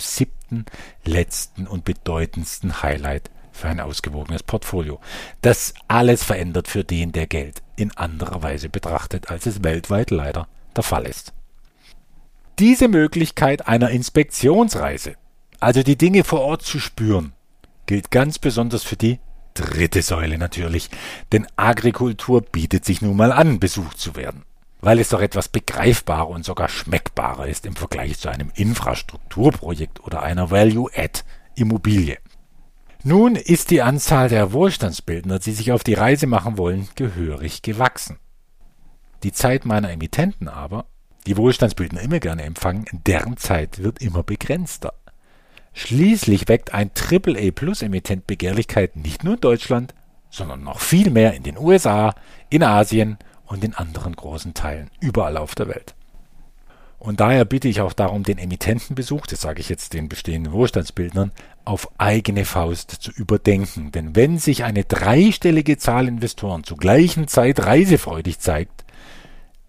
siebten, 0.48 0.64
letzten 1.04 1.66
und 1.66 1.84
bedeutendsten 1.84 2.82
Highlight 2.82 3.30
für 3.52 3.68
ein 3.68 3.80
ausgewogenes 3.80 4.42
Portfolio. 4.42 5.00
Das 5.42 5.74
alles 5.88 6.22
verändert 6.24 6.68
für 6.68 6.84
den, 6.84 7.12
der 7.12 7.26
Geld 7.26 7.62
in 7.76 7.96
anderer 7.96 8.42
Weise 8.42 8.68
betrachtet, 8.68 9.30
als 9.30 9.46
es 9.46 9.64
weltweit 9.64 10.10
leider 10.10 10.48
der 10.76 10.84
Fall 10.84 11.06
ist. 11.06 11.32
Diese 12.58 12.88
Möglichkeit 12.88 13.68
einer 13.68 13.90
Inspektionsreise, 13.90 15.14
also 15.60 15.82
die 15.82 15.96
Dinge 15.98 16.24
vor 16.24 16.40
Ort 16.40 16.62
zu 16.62 16.80
spüren, 16.80 17.32
gilt 17.86 18.10
ganz 18.10 18.38
besonders 18.38 18.82
für 18.84 18.96
die 18.96 19.18
dritte 19.54 20.02
Säule 20.02 20.38
natürlich, 20.38 20.90
denn 21.32 21.46
Agrikultur 21.56 22.42
bietet 22.42 22.84
sich 22.84 23.02
nun 23.02 23.16
mal 23.16 23.32
an, 23.32 23.58
besucht 23.58 23.98
zu 23.98 24.14
werden 24.14 24.44
weil 24.80 24.98
es 24.98 25.08
doch 25.08 25.20
etwas 25.20 25.48
begreifbarer 25.48 26.28
und 26.28 26.44
sogar 26.44 26.68
schmeckbarer 26.68 27.46
ist 27.46 27.66
im 27.66 27.76
Vergleich 27.76 28.18
zu 28.18 28.28
einem 28.28 28.50
Infrastrukturprojekt 28.54 30.00
oder 30.00 30.22
einer 30.22 30.50
Value-Add-Immobilie. 30.50 32.18
Nun 33.04 33.36
ist 33.36 33.70
die 33.70 33.82
Anzahl 33.82 34.28
der 34.28 34.52
Wohlstandsbildner, 34.52 35.38
die 35.38 35.52
sich 35.52 35.72
auf 35.72 35.84
die 35.84 35.94
Reise 35.94 36.26
machen 36.26 36.58
wollen, 36.58 36.88
gehörig 36.94 37.62
gewachsen. 37.62 38.18
Die 39.22 39.32
Zeit 39.32 39.64
meiner 39.64 39.90
Emittenten 39.90 40.48
aber, 40.48 40.86
die 41.26 41.36
Wohlstandsbildner 41.36 42.00
immer 42.00 42.20
gerne 42.20 42.42
empfangen, 42.42 42.86
deren 42.92 43.36
Zeit 43.36 43.82
wird 43.82 44.00
immer 44.00 44.22
begrenzter. 44.22 44.94
Schließlich 45.74 46.48
weckt 46.48 46.74
ein 46.74 46.90
AAA-Plus-Emittent 46.90 48.26
Begehrlichkeit 48.26 48.96
nicht 48.96 49.24
nur 49.24 49.34
in 49.34 49.40
Deutschland, 49.40 49.94
sondern 50.30 50.62
noch 50.62 50.80
viel 50.80 51.10
mehr 51.10 51.34
in 51.34 51.42
den 51.42 51.58
USA, 51.58 52.14
in 52.50 52.62
Asien 52.62 53.18
und 53.48 53.64
in 53.64 53.74
anderen 53.74 54.14
großen 54.14 54.54
Teilen, 54.54 54.90
überall 55.00 55.36
auf 55.36 55.54
der 55.54 55.68
Welt. 55.68 55.94
Und 56.98 57.20
daher 57.20 57.44
bitte 57.44 57.68
ich 57.68 57.80
auch 57.80 57.92
darum, 57.92 58.24
den 58.24 58.38
Emittentenbesuch, 58.38 59.26
das 59.26 59.40
sage 59.40 59.60
ich 59.60 59.68
jetzt 59.68 59.92
den 59.92 60.08
bestehenden 60.08 60.52
Wohlstandsbildnern, 60.52 61.30
auf 61.64 61.88
eigene 61.98 62.44
Faust 62.44 62.90
zu 62.90 63.12
überdenken. 63.12 63.92
Denn 63.92 64.16
wenn 64.16 64.38
sich 64.38 64.64
eine 64.64 64.84
dreistellige 64.84 65.78
Zahl 65.78 66.08
Investoren 66.08 66.64
zur 66.64 66.76
gleichen 66.76 67.28
Zeit 67.28 67.64
reisefreudig 67.64 68.40
zeigt, 68.40 68.84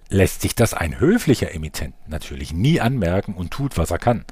lässt 0.10 0.42
sich 0.42 0.56
das 0.56 0.74
ein 0.74 1.00
höflicher 1.00 1.54
Emittent 1.54 1.94
natürlich 2.08 2.52
nie 2.52 2.82
anmerken 2.82 3.36
und 3.36 3.52
tut, 3.52 3.78
was 3.78 3.92
er 3.92 4.00
kann. 4.00 4.26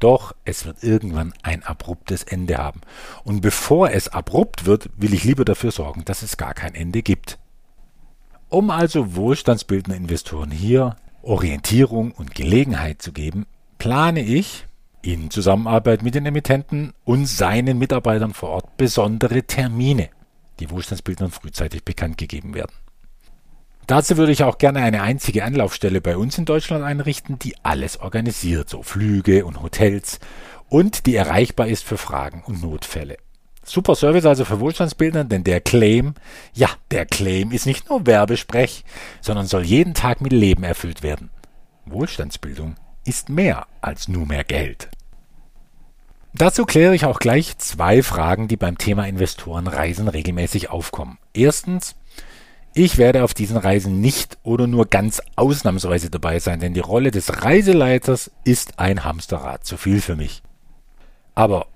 Doch 0.00 0.34
es 0.44 0.64
wird 0.64 0.82
irgendwann 0.82 1.32
ein 1.44 1.62
abruptes 1.62 2.24
Ende 2.24 2.58
haben. 2.58 2.80
Und 3.22 3.40
bevor 3.40 3.90
es 3.90 4.08
abrupt 4.08 4.66
wird, 4.66 4.90
will 4.96 5.14
ich 5.14 5.22
lieber 5.22 5.44
dafür 5.44 5.70
sorgen, 5.70 6.04
dass 6.04 6.22
es 6.22 6.36
gar 6.36 6.54
kein 6.54 6.74
Ende 6.74 7.02
gibt. 7.02 7.38
Um 8.52 8.68
also 8.68 9.16
wohlstandsbildende 9.16 9.96
Investoren 9.96 10.50
hier 10.50 10.96
Orientierung 11.22 12.10
und 12.10 12.34
Gelegenheit 12.34 13.00
zu 13.00 13.12
geben, 13.12 13.46
plane 13.78 14.20
ich 14.20 14.66
in 15.00 15.30
Zusammenarbeit 15.30 16.02
mit 16.02 16.14
den 16.14 16.26
Emittenten 16.26 16.92
und 17.04 17.24
seinen 17.24 17.78
Mitarbeitern 17.78 18.34
vor 18.34 18.50
Ort 18.50 18.76
besondere 18.76 19.44
Termine, 19.44 20.10
die 20.60 20.70
Wohlstandsbildern 20.70 21.30
frühzeitig 21.30 21.82
bekannt 21.82 22.18
gegeben 22.18 22.52
werden. 22.52 22.72
Dazu 23.86 24.18
würde 24.18 24.32
ich 24.32 24.44
auch 24.44 24.58
gerne 24.58 24.80
eine 24.80 25.00
einzige 25.00 25.44
Anlaufstelle 25.44 26.02
bei 26.02 26.18
uns 26.18 26.36
in 26.36 26.44
Deutschland 26.44 26.84
einrichten, 26.84 27.38
die 27.38 27.54
alles 27.62 28.00
organisiert, 28.00 28.68
so 28.68 28.82
Flüge 28.82 29.46
und 29.46 29.62
Hotels 29.62 30.20
und 30.68 31.06
die 31.06 31.16
erreichbar 31.16 31.68
ist 31.68 31.84
für 31.84 31.96
Fragen 31.96 32.42
und 32.44 32.60
Notfälle. 32.60 33.16
Super 33.64 33.94
Service 33.94 34.26
also 34.26 34.44
für 34.44 34.60
Wohlstandsbildner, 34.60 35.24
denn 35.24 35.44
der 35.44 35.60
Claim, 35.60 36.14
ja, 36.52 36.68
der 36.90 37.06
Claim 37.06 37.52
ist 37.52 37.66
nicht 37.66 37.88
nur 37.88 38.06
Werbesprech, 38.06 38.84
sondern 39.20 39.46
soll 39.46 39.62
jeden 39.62 39.94
Tag 39.94 40.20
mit 40.20 40.32
Leben 40.32 40.64
erfüllt 40.64 41.02
werden. 41.02 41.30
Wohlstandsbildung 41.86 42.74
ist 43.04 43.28
mehr 43.28 43.66
als 43.80 44.08
nur 44.08 44.26
mehr 44.26 44.44
Geld. 44.44 44.88
Dazu 46.34 46.64
kläre 46.64 46.94
ich 46.94 47.04
auch 47.04 47.18
gleich 47.18 47.58
zwei 47.58 48.02
Fragen, 48.02 48.48
die 48.48 48.56
beim 48.56 48.78
Thema 48.78 49.06
Investorenreisen 49.06 50.08
regelmäßig 50.08 50.70
aufkommen. 50.70 51.18
Erstens, 51.34 51.94
ich 52.74 52.96
werde 52.96 53.22
auf 53.22 53.34
diesen 53.34 53.58
Reisen 53.58 54.00
nicht 54.00 54.38
oder 54.42 54.66
nur 54.66 54.86
ganz 54.86 55.20
ausnahmsweise 55.36 56.08
dabei 56.08 56.38
sein, 56.38 56.58
denn 56.58 56.72
die 56.72 56.80
Rolle 56.80 57.10
des 57.10 57.42
Reiseleiters 57.44 58.30
ist 58.44 58.78
ein 58.78 59.04
Hamsterrad 59.04 59.66
zu 59.66 59.76
viel 59.76 60.00
für 60.00 60.16
mich. 60.16 60.42
Aber 61.34 61.66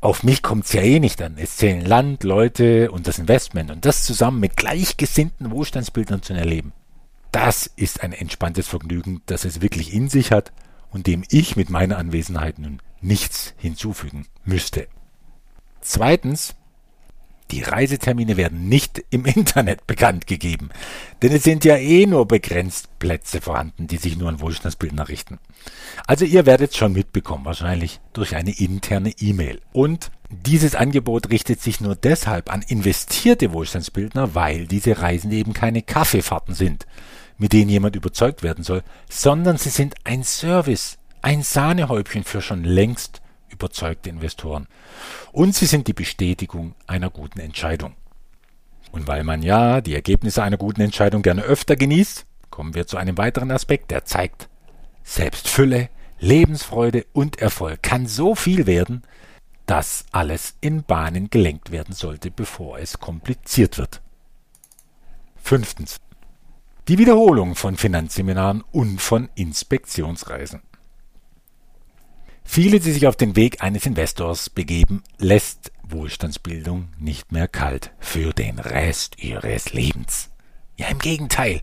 auf 0.00 0.22
mich 0.22 0.42
kommt's 0.42 0.72
ja 0.72 0.82
eh 0.82 1.00
nicht 1.00 1.20
an. 1.22 1.36
Es 1.38 1.56
zählen 1.56 1.84
Land, 1.84 2.22
Leute 2.22 2.90
und 2.90 3.06
das 3.06 3.18
Investment 3.18 3.70
und 3.70 3.84
das 3.84 4.04
zusammen 4.04 4.40
mit 4.40 4.56
gleichgesinnten 4.56 5.50
Wohlstandsbildern 5.50 6.22
zu 6.22 6.34
erleben. 6.34 6.72
Das 7.32 7.66
ist 7.76 8.02
ein 8.02 8.12
entspanntes 8.12 8.68
Vergnügen, 8.68 9.22
das 9.26 9.44
es 9.44 9.60
wirklich 9.60 9.92
in 9.92 10.08
sich 10.08 10.32
hat 10.32 10.52
und 10.90 11.06
dem 11.06 11.24
ich 11.30 11.56
mit 11.56 11.70
meiner 11.70 11.98
Anwesenheit 11.98 12.58
nun 12.58 12.80
nichts 13.00 13.54
hinzufügen 13.58 14.26
müsste. 14.44 14.88
Zweitens, 15.80 16.54
die 17.50 17.62
Reisetermine 17.62 18.36
werden 18.36 18.68
nicht 18.68 19.04
im 19.10 19.24
Internet 19.24 19.86
bekannt 19.86 20.26
gegeben, 20.26 20.70
denn 21.22 21.32
es 21.32 21.44
sind 21.44 21.64
ja 21.64 21.76
eh 21.76 22.06
nur 22.06 22.26
begrenzt 22.26 22.98
Plätze 22.98 23.40
vorhanden, 23.40 23.86
die 23.86 23.98
sich 23.98 24.16
nur 24.16 24.28
an 24.28 24.40
Wohlstandsbildner 24.40 25.08
richten. 25.08 25.38
Also 26.06 26.24
ihr 26.24 26.46
werdet 26.46 26.72
es 26.72 26.76
schon 26.76 26.92
mitbekommen, 26.92 27.44
wahrscheinlich 27.44 28.00
durch 28.12 28.34
eine 28.34 28.58
interne 28.58 29.12
E-Mail. 29.18 29.60
Und 29.72 30.10
dieses 30.30 30.74
Angebot 30.74 31.30
richtet 31.30 31.60
sich 31.60 31.80
nur 31.80 31.94
deshalb 31.94 32.52
an 32.52 32.62
investierte 32.62 33.52
Wohlstandsbildner, 33.52 34.34
weil 34.34 34.66
diese 34.66 34.98
Reisen 34.98 35.30
eben 35.30 35.52
keine 35.52 35.82
Kaffeefahrten 35.82 36.54
sind, 36.54 36.86
mit 37.38 37.52
denen 37.52 37.70
jemand 37.70 37.94
überzeugt 37.94 38.42
werden 38.42 38.64
soll, 38.64 38.82
sondern 39.08 39.56
sie 39.56 39.68
sind 39.68 39.94
ein 40.04 40.24
Service, 40.24 40.98
ein 41.22 41.42
Sahnehäubchen 41.42 42.24
für 42.24 42.42
schon 42.42 42.64
längst 42.64 43.20
überzeugte 43.50 44.10
Investoren. 44.10 44.66
Und 45.32 45.54
sie 45.54 45.66
sind 45.66 45.88
die 45.88 45.92
Bestätigung 45.92 46.74
einer 46.86 47.10
guten 47.10 47.40
Entscheidung. 47.40 47.94
Und 48.92 49.06
weil 49.06 49.24
man 49.24 49.42
ja 49.42 49.80
die 49.80 49.94
Ergebnisse 49.94 50.42
einer 50.42 50.56
guten 50.56 50.80
Entscheidung 50.80 51.22
gerne 51.22 51.42
öfter 51.42 51.76
genießt, 51.76 52.24
kommen 52.50 52.74
wir 52.74 52.86
zu 52.86 52.96
einem 52.96 53.18
weiteren 53.18 53.50
Aspekt, 53.50 53.90
der 53.90 54.04
zeigt, 54.04 54.48
selbst 55.02 55.48
Fülle, 55.48 55.88
Lebensfreude 56.18 57.04
und 57.12 57.40
Erfolg 57.40 57.82
kann 57.82 58.06
so 58.06 58.34
viel 58.34 58.66
werden, 58.66 59.02
dass 59.66 60.06
alles 60.12 60.54
in 60.60 60.84
Bahnen 60.84 61.28
gelenkt 61.28 61.72
werden 61.72 61.94
sollte, 61.94 62.30
bevor 62.30 62.78
es 62.78 62.98
kompliziert 62.98 63.78
wird. 63.78 64.00
Fünftens. 65.36 65.98
Die 66.88 66.98
Wiederholung 66.98 67.56
von 67.56 67.76
Finanzseminaren 67.76 68.62
und 68.72 69.00
von 69.02 69.28
Inspektionsreisen. 69.34 70.62
Viele, 72.46 72.80
die 72.80 72.92
sich 72.92 73.06
auf 73.06 73.16
den 73.16 73.36
Weg 73.36 73.62
eines 73.62 73.84
Investors 73.84 74.48
begeben, 74.48 75.02
lässt 75.18 75.72
Wohlstandsbildung 75.82 76.88
nicht 76.98 77.32
mehr 77.32 77.48
kalt 77.48 77.92
für 77.98 78.32
den 78.32 78.58
Rest 78.58 79.22
ihres 79.22 79.72
Lebens. 79.72 80.30
Ja, 80.76 80.88
im 80.88 80.98
Gegenteil. 80.98 81.60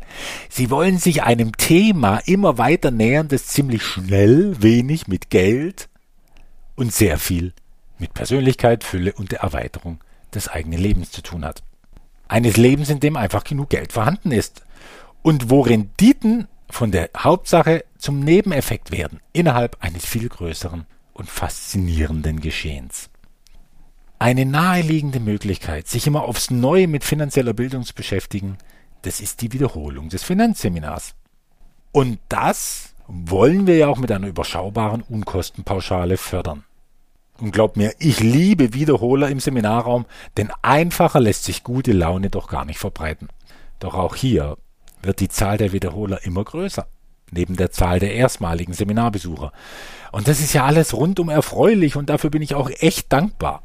Sie 0.50 0.70
wollen 0.70 0.98
sich 0.98 1.24
einem 1.24 1.56
Thema 1.58 2.18
immer 2.26 2.58
weiter 2.58 2.92
nähern, 2.92 3.28
das 3.28 3.48
ziemlich 3.48 3.84
schnell 3.84 4.62
wenig 4.62 5.08
mit 5.08 5.30
Geld 5.30 5.90
und 6.76 6.94
sehr 6.94 7.18
viel 7.18 7.54
mit 7.98 8.14
Persönlichkeit, 8.14 8.84
Fülle 8.84 9.14
und 9.14 9.32
der 9.32 9.40
Erweiterung 9.40 10.00
des 10.34 10.48
eigenen 10.48 10.80
Lebens 10.80 11.12
zu 11.12 11.22
tun 11.22 11.46
hat. 11.46 11.64
Eines 12.28 12.58
Lebens, 12.58 12.90
in 12.90 13.00
dem 13.00 13.16
einfach 13.16 13.44
genug 13.44 13.70
Geld 13.70 13.94
vorhanden 13.94 14.32
ist 14.32 14.64
und 15.22 15.50
wo 15.50 15.62
Renditen 15.62 16.48
von 16.70 16.92
der 16.92 17.10
Hauptsache 17.16 17.86
zum 18.04 18.20
Nebeneffekt 18.20 18.92
werden 18.92 19.22
innerhalb 19.32 19.82
eines 19.82 20.06
viel 20.06 20.28
größeren 20.28 20.86
und 21.14 21.30
faszinierenden 21.30 22.42
Geschehens. 22.42 23.10
Eine 24.20 24.46
naheliegende 24.46 25.22
Möglichkeit, 25.22 25.88
sich 25.88 26.06
immer 26.06 26.24
aufs 26.24 26.52
Neue 26.52 26.90
mit 26.90 27.06
finanzieller 27.06 27.54
Bildung 27.54 27.84
zu 27.84 27.94
beschäftigen, 27.94 28.58
das 29.04 29.22
ist 29.22 29.40
die 29.40 29.54
Wiederholung 29.54 30.10
des 30.10 30.22
Finanzseminars. 30.22 31.16
Und 31.94 32.20
das 32.28 32.94
wollen 33.08 33.68
wir 33.68 33.78
ja 33.78 33.88
auch 33.88 34.00
mit 34.00 34.12
einer 34.12 34.28
überschaubaren 34.28 35.02
Unkostenpauschale 35.02 36.18
fördern. 36.18 36.66
Und 37.40 37.52
glaubt 37.52 37.78
mir, 37.78 37.94
ich 38.00 38.20
liebe 38.20 38.74
Wiederholer 38.74 39.30
im 39.30 39.40
Seminarraum, 39.40 40.08
denn 40.36 40.52
einfacher 40.62 41.22
lässt 41.22 41.46
sich 41.46 41.64
gute 41.64 41.94
Laune 41.94 42.30
doch 42.30 42.50
gar 42.50 42.66
nicht 42.66 42.80
verbreiten. 42.80 43.30
Doch 43.80 43.94
auch 43.94 44.16
hier 44.16 44.58
wird 45.02 45.22
die 45.22 45.30
Zahl 45.30 45.58
der 45.58 45.72
Wiederholer 45.72 46.26
immer 46.26 46.44
größer, 46.44 46.86
neben 47.34 47.56
der 47.56 47.72
Zahl 47.72 48.00
der 48.00 48.14
erstmaligen 48.14 48.74
Seminarbesucher. 48.74 49.52
Und 50.12 50.28
das 50.28 50.40
ist 50.40 50.54
ja 50.54 50.66
alles 50.66 50.94
rundum 50.94 51.30
erfreulich 51.30 51.96
und 51.96 52.10
dafür 52.10 52.30
bin 52.30 52.42
ich 52.42 52.56
auch 52.56 52.70
echt 52.70 53.12
dankbar. 53.12 53.64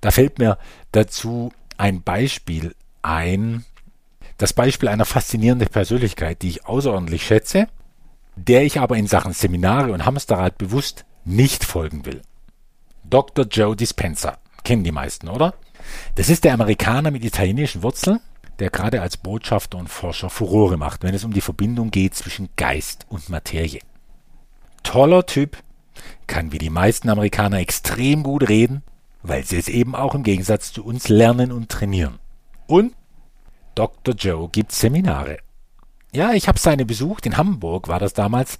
Da 0.00 0.10
fällt 0.10 0.38
mir 0.38 0.58
dazu 0.92 1.52
ein 1.76 2.02
Beispiel 2.02 2.74
ein, 3.02 3.64
das 4.38 4.52
Beispiel 4.52 4.88
einer 4.88 5.04
faszinierenden 5.04 5.68
Persönlichkeit, 5.68 6.42
die 6.42 6.48
ich 6.48 6.66
außerordentlich 6.66 7.24
schätze, 7.24 7.68
der 8.36 8.64
ich 8.64 8.80
aber 8.80 8.96
in 8.96 9.06
Sachen 9.06 9.32
Seminare 9.32 9.92
und 9.92 10.04
Hamsterrad 10.04 10.58
bewusst 10.58 11.04
nicht 11.24 11.64
folgen 11.64 12.06
will. 12.06 12.22
Dr. 13.04 13.46
Joe 13.46 13.76
Dispenza. 13.76 14.38
Kennen 14.64 14.84
die 14.84 14.92
meisten, 14.92 15.28
oder? 15.28 15.54
Das 16.14 16.28
ist 16.28 16.44
der 16.44 16.54
Amerikaner 16.54 17.10
mit 17.10 17.24
italienischen 17.24 17.82
Wurzeln, 17.82 18.20
der 18.60 18.70
gerade 18.70 19.02
als 19.02 19.16
Botschafter 19.16 19.78
und 19.78 19.88
Forscher 19.88 20.30
Furore 20.30 20.76
macht, 20.76 21.02
wenn 21.02 21.14
es 21.14 21.24
um 21.24 21.32
die 21.32 21.40
Verbindung 21.40 21.90
geht 21.90 22.14
zwischen 22.14 22.50
Geist 22.56 23.06
und 23.08 23.28
Materie. 23.28 23.80
Toller 24.82 25.26
Typ, 25.26 25.56
kann 26.26 26.52
wie 26.52 26.58
die 26.58 26.70
meisten 26.70 27.08
Amerikaner 27.08 27.58
extrem 27.58 28.22
gut 28.22 28.48
reden, 28.48 28.82
weil 29.22 29.44
sie 29.44 29.56
es 29.56 29.68
eben 29.68 29.94
auch 29.94 30.14
im 30.14 30.22
Gegensatz 30.22 30.72
zu 30.72 30.84
uns 30.84 31.08
lernen 31.08 31.52
und 31.52 31.68
trainieren. 31.68 32.18
Und 32.66 32.94
Dr. 33.74 34.14
Joe 34.14 34.48
gibt 34.48 34.72
Seminare. 34.72 35.38
Ja, 36.12 36.32
ich 36.32 36.48
habe 36.48 36.58
seine 36.58 36.84
besucht, 36.84 37.26
in 37.26 37.36
Hamburg 37.36 37.88
war 37.88 37.98
das 37.98 38.14
damals, 38.14 38.58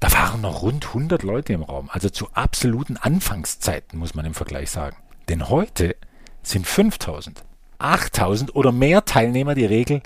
da 0.00 0.12
waren 0.12 0.40
noch 0.40 0.62
rund 0.62 0.86
100 0.88 1.22
Leute 1.22 1.52
im 1.52 1.62
Raum, 1.62 1.90
also 1.90 2.08
zu 2.08 2.28
absoluten 2.32 2.96
Anfangszeiten, 2.96 3.98
muss 3.98 4.14
man 4.14 4.24
im 4.24 4.34
Vergleich 4.34 4.70
sagen. 4.70 4.96
Denn 5.28 5.48
heute 5.48 5.96
sind 6.42 6.66
5000. 6.66 7.42
8000 7.80 8.54
oder 8.54 8.72
mehr 8.72 9.04
Teilnehmer 9.04 9.54
die 9.54 9.66
Regel. 9.66 10.02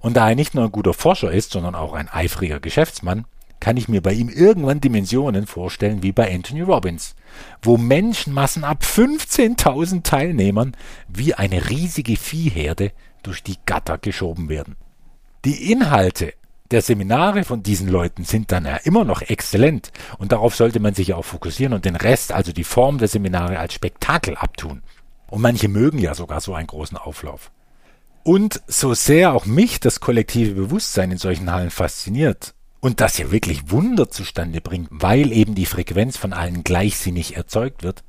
Und 0.00 0.16
da 0.16 0.28
er 0.28 0.34
nicht 0.34 0.54
nur 0.54 0.64
ein 0.64 0.72
guter 0.72 0.94
Forscher 0.94 1.30
ist, 1.30 1.52
sondern 1.52 1.74
auch 1.74 1.92
ein 1.92 2.08
eifriger 2.08 2.60
Geschäftsmann, 2.60 3.26
kann 3.60 3.76
ich 3.76 3.88
mir 3.88 4.00
bei 4.00 4.12
ihm 4.12 4.30
irgendwann 4.30 4.80
Dimensionen 4.80 5.46
vorstellen 5.46 6.02
wie 6.02 6.12
bei 6.12 6.34
Anthony 6.34 6.62
Robbins, 6.62 7.14
wo 7.62 7.76
Menschenmassen 7.76 8.64
ab 8.64 8.82
15.000 8.82 10.02
Teilnehmern 10.02 10.74
wie 11.08 11.34
eine 11.34 11.68
riesige 11.68 12.16
Viehherde 12.16 12.92
durch 13.22 13.42
die 13.42 13.56
Gatter 13.66 13.98
geschoben 13.98 14.48
werden. 14.48 14.76
Die 15.44 15.70
Inhalte 15.70 16.32
der 16.70 16.82
Seminare 16.82 17.44
von 17.44 17.62
diesen 17.62 17.88
Leuten 17.88 18.24
sind 18.24 18.52
dann 18.52 18.64
ja 18.64 18.76
immer 18.76 19.04
noch 19.04 19.22
exzellent 19.22 19.90
und 20.18 20.32
darauf 20.32 20.54
sollte 20.54 20.80
man 20.80 20.94
sich 20.94 21.14
auch 21.14 21.24
fokussieren 21.24 21.74
und 21.74 21.84
den 21.84 21.96
Rest, 21.96 22.32
also 22.32 22.52
die 22.52 22.64
Form 22.64 22.98
der 22.98 23.08
Seminare 23.08 23.58
als 23.58 23.74
Spektakel 23.74 24.36
abtun. 24.36 24.82
Und 25.30 25.40
manche 25.42 25.68
mögen 25.68 25.98
ja 25.98 26.14
sogar 26.14 26.40
so 26.40 26.54
einen 26.54 26.66
großen 26.66 26.96
Auflauf. 26.96 27.50
Und 28.22 28.60
so 28.66 28.94
sehr 28.94 29.32
auch 29.32 29.46
mich 29.46 29.80
das 29.80 30.00
kollektive 30.00 30.54
Bewusstsein 30.54 31.10
in 31.12 31.18
solchen 31.18 31.50
Hallen 31.50 31.70
fasziniert 31.70 32.54
und 32.80 33.00
das 33.00 33.18
ja 33.18 33.30
wirklich 33.30 33.70
Wunder 33.70 34.10
zustande 34.10 34.60
bringt, 34.60 34.88
weil 34.90 35.32
eben 35.32 35.54
die 35.54 35.66
Frequenz 35.66 36.16
von 36.16 36.32
allen 36.32 36.64
gleichsinnig 36.64 37.36
erzeugt 37.36 37.82
wird, 37.82 38.02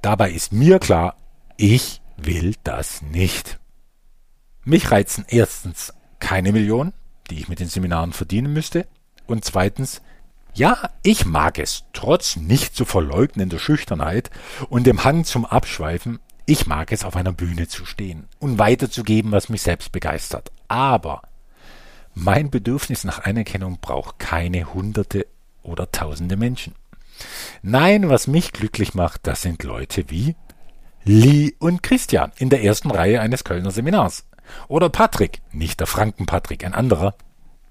dabei 0.00 0.30
ist 0.30 0.52
mir 0.52 0.78
klar, 0.78 1.16
ich 1.56 2.00
will 2.16 2.54
das 2.64 3.02
nicht. 3.02 3.58
Mich 4.64 4.90
reizen 4.90 5.24
erstens 5.28 5.92
keine 6.20 6.52
Millionen, 6.52 6.92
die 7.30 7.38
ich 7.38 7.48
mit 7.48 7.60
den 7.60 7.68
Seminaren 7.68 8.12
verdienen 8.12 8.52
müsste, 8.52 8.86
und 9.26 9.44
zweitens, 9.44 10.02
ja, 10.52 10.90
ich 11.02 11.26
mag 11.26 11.58
es, 11.58 11.84
trotz 11.92 12.36
nicht 12.36 12.76
zu 12.76 12.84
verleugnender 12.84 13.58
Schüchternheit 13.58 14.30
und 14.68 14.86
dem 14.86 15.02
Hang 15.04 15.24
zum 15.24 15.44
Abschweifen, 15.44 16.20
ich 16.46 16.66
mag 16.66 16.92
es, 16.92 17.04
auf 17.04 17.16
einer 17.16 17.32
Bühne 17.32 17.68
zu 17.68 17.84
stehen 17.86 18.28
und 18.38 18.58
weiterzugeben, 18.58 19.32
was 19.32 19.48
mich 19.48 19.62
selbst 19.62 19.92
begeistert. 19.92 20.52
Aber 20.68 21.22
mein 22.14 22.50
Bedürfnis 22.50 23.04
nach 23.04 23.24
Anerkennung 23.24 23.78
braucht 23.80 24.18
keine 24.18 24.72
Hunderte 24.74 25.26
oder 25.62 25.90
Tausende 25.90 26.36
Menschen. 26.36 26.74
Nein, 27.62 28.08
was 28.08 28.26
mich 28.26 28.52
glücklich 28.52 28.94
macht, 28.94 29.26
das 29.26 29.42
sind 29.42 29.62
Leute 29.62 30.10
wie 30.10 30.36
Lee 31.04 31.52
und 31.58 31.82
Christian 31.82 32.32
in 32.36 32.50
der 32.50 32.62
ersten 32.62 32.90
Reihe 32.90 33.20
eines 33.20 33.44
Kölner 33.44 33.70
Seminars. 33.70 34.26
Oder 34.68 34.90
Patrick, 34.90 35.40
nicht 35.52 35.80
der 35.80 35.86
Franken-Patrick, 35.86 36.64
ein 36.64 36.74
anderer. 36.74 37.14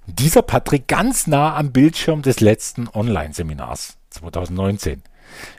Dieser 0.08 0.42
Patrick 0.42 0.88
ganz 0.88 1.28
nah 1.28 1.56
am 1.56 1.72
Bildschirm 1.72 2.22
des 2.22 2.40
letzten 2.40 2.90
Online-Seminars 2.90 3.98
2019 4.10 5.04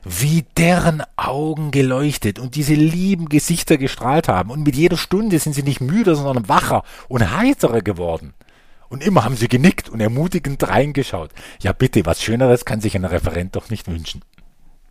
wie 0.05 0.45
deren 0.57 1.03
Augen 1.17 1.71
geleuchtet 1.71 2.39
und 2.39 2.55
diese 2.55 2.75
lieben 2.75 3.29
Gesichter 3.29 3.77
gestrahlt 3.77 4.29
haben. 4.29 4.51
Und 4.51 4.65
mit 4.65 4.77
jeder 4.77 4.97
Stunde 4.97 5.39
sind 5.39 5.55
sie 5.55 5.63
nicht 5.63 5.81
müder, 5.81 6.15
sondern 6.15 6.49
wacher 6.49 6.83
und 7.09 7.37
heiterer 7.37 7.83
geworden. 7.83 8.35
Und 8.89 9.03
immer 9.03 9.25
haben 9.25 9.37
sie 9.37 9.49
genickt 9.49 9.89
und 9.89 10.01
ermutigend 10.01 10.67
reingeschaut. 10.69 11.31
Ja 11.61 11.73
bitte, 11.73 12.07
was 12.07 12.23
Schöneres 12.23 12.65
kann 12.65 12.81
sich 12.81 12.95
ein 12.95 13.05
Referent 13.05 13.57
doch 13.57 13.71
nicht 13.71 13.89
wünschen. 13.89 14.23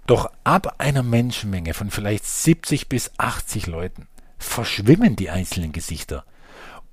Doch 0.07 0.29
ab 0.43 0.75
einer 0.79 1.03
Menschenmenge 1.03 1.73
von 1.73 1.89
vielleicht 1.89 2.25
70 2.25 2.89
bis 2.89 3.11
80 3.17 3.67
Leuten 3.67 4.07
verschwimmen 4.37 5.15
die 5.15 5.29
einzelnen 5.29 5.71
Gesichter 5.71 6.25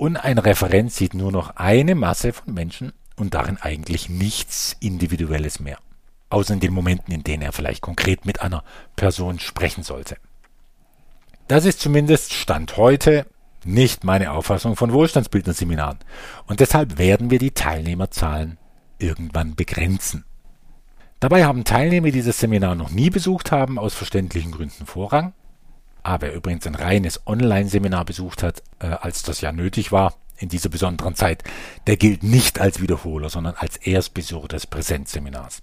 und 0.01 0.17
ein 0.17 0.39
Referent 0.39 0.91
sieht 0.91 1.13
nur 1.13 1.31
noch 1.31 1.57
eine 1.57 1.95
Masse 1.95 2.33
von 2.33 2.55
Menschen 2.55 2.95
und 3.17 3.35
darin 3.35 3.59
eigentlich 3.59 4.09
nichts 4.09 4.75
Individuelles 4.81 5.61
mehr. 5.61 5.77
Außer 6.31 6.55
in 6.55 6.61
den 6.61 6.73
Momenten, 6.73 7.13
in 7.13 7.25
denen 7.25 7.43
er 7.43 7.53
vielleicht 7.53 7.83
konkret 7.83 8.25
mit 8.25 8.41
einer 8.41 8.65
Person 8.97 9.39
sprechen 9.39 9.83
sollte. 9.83 10.17
Das 11.49 11.65
ist 11.65 11.81
zumindest 11.81 12.33
Stand 12.33 12.77
heute 12.77 13.27
nicht 13.65 14.05
meine 14.05 14.33
Auffassung 14.33 14.77
von 14.77 14.93
Wohlstandsbildnerseminaren. 14.93 15.99
Und 16.47 16.61
deshalb 16.61 16.99
werden 16.99 17.31
wir 17.31 17.39
die 17.39 17.51
Teilnehmerzahlen 17.51 18.59
irgendwann 18.99 19.55
begrenzen. 19.55 20.25
Dabei 21.19 21.45
haben 21.45 21.65
Teilnehmer, 21.65 22.07
die 22.07 22.13
dieses 22.13 22.39
Seminar 22.39 22.75
noch 22.75 22.91
nie 22.91 23.11
besucht 23.11 23.53
haben, 23.53 23.79
aus 23.79 23.95
verständlichen 23.95 24.53
Gründen 24.53 24.87
Vorrang. 24.87 25.35
Aber 26.03 26.29
wer 26.29 26.35
übrigens 26.35 26.67
ein 26.67 26.75
reines 26.75 27.27
Online-Seminar 27.27 28.07
besucht 28.07 28.43
hat, 28.43 28.63
äh, 28.79 28.87
als 28.87 29.23
das 29.23 29.43
ja 29.43 29.53
nötig 29.53 29.93
war 29.93 30.15
in 30.39 30.49
dieser 30.49 30.71
besonderen 30.71 31.15
Zeit, 31.15 31.45
der 31.87 31.99
gilt 31.99 32.23
nicht 32.23 32.59
als 32.59 32.81
Wiederholer, 32.81 33.29
sondern 33.29 33.55
als 33.57 33.77
Erstbesucher 33.77 34.49
des 34.49 34.67
Präsenzseminars. 34.67 35.63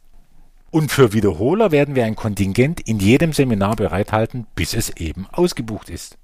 Und 0.77 0.91
für 0.91 1.11
Wiederholer 1.11 1.71
werden 1.71 1.95
wir 1.95 2.05
ein 2.05 2.15
Kontingent 2.15 2.81
in 2.81 2.99
jedem 2.99 3.33
Seminar 3.33 3.75
bereithalten, 3.75 4.45
bis 4.53 4.75
es 4.75 4.91
eben 4.91 5.25
ausgebucht 5.31 5.89
ist. 5.89 6.19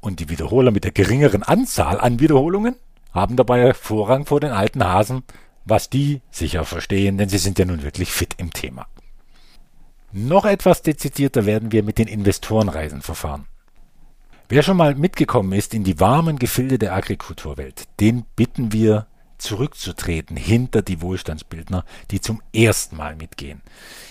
Und 0.00 0.18
die 0.18 0.30
Wiederholer 0.30 0.70
mit 0.70 0.84
der 0.84 0.92
geringeren 0.92 1.42
Anzahl 1.42 2.00
an 2.00 2.20
Wiederholungen 2.20 2.76
haben 3.12 3.36
dabei 3.36 3.74
Vorrang 3.74 4.24
vor 4.24 4.40
den 4.40 4.52
alten 4.52 4.82
Hasen 4.82 5.24
was 5.66 5.90
die 5.90 6.22
sicher 6.30 6.64
verstehen, 6.64 7.18
denn 7.18 7.28
sie 7.28 7.36
sind 7.36 7.58
ja 7.58 7.66
nun 7.66 7.82
wirklich 7.82 8.10
fit 8.10 8.34
im 8.38 8.50
Thema. 8.50 8.86
Noch 10.10 10.46
etwas 10.46 10.80
dezidierter 10.80 11.44
werden 11.44 11.70
wir 11.70 11.82
mit 11.82 11.98
den 11.98 12.08
Investorenreisen 12.08 13.02
verfahren. 13.02 13.44
Wer 14.48 14.62
schon 14.62 14.78
mal 14.78 14.94
mitgekommen 14.94 15.52
ist 15.52 15.74
in 15.74 15.84
die 15.84 16.00
warmen 16.00 16.38
Gefilde 16.38 16.78
der 16.78 16.94
Agrikulturwelt, 16.94 17.88
den 18.00 18.24
bitten 18.36 18.72
wir 18.72 19.06
zurückzutreten 19.40 20.36
hinter 20.36 20.82
die 20.82 21.00
Wohlstandsbildner, 21.00 21.84
die 22.10 22.20
zum 22.20 22.42
ersten 22.54 22.96
Mal 22.96 23.16
mitgehen. 23.16 23.60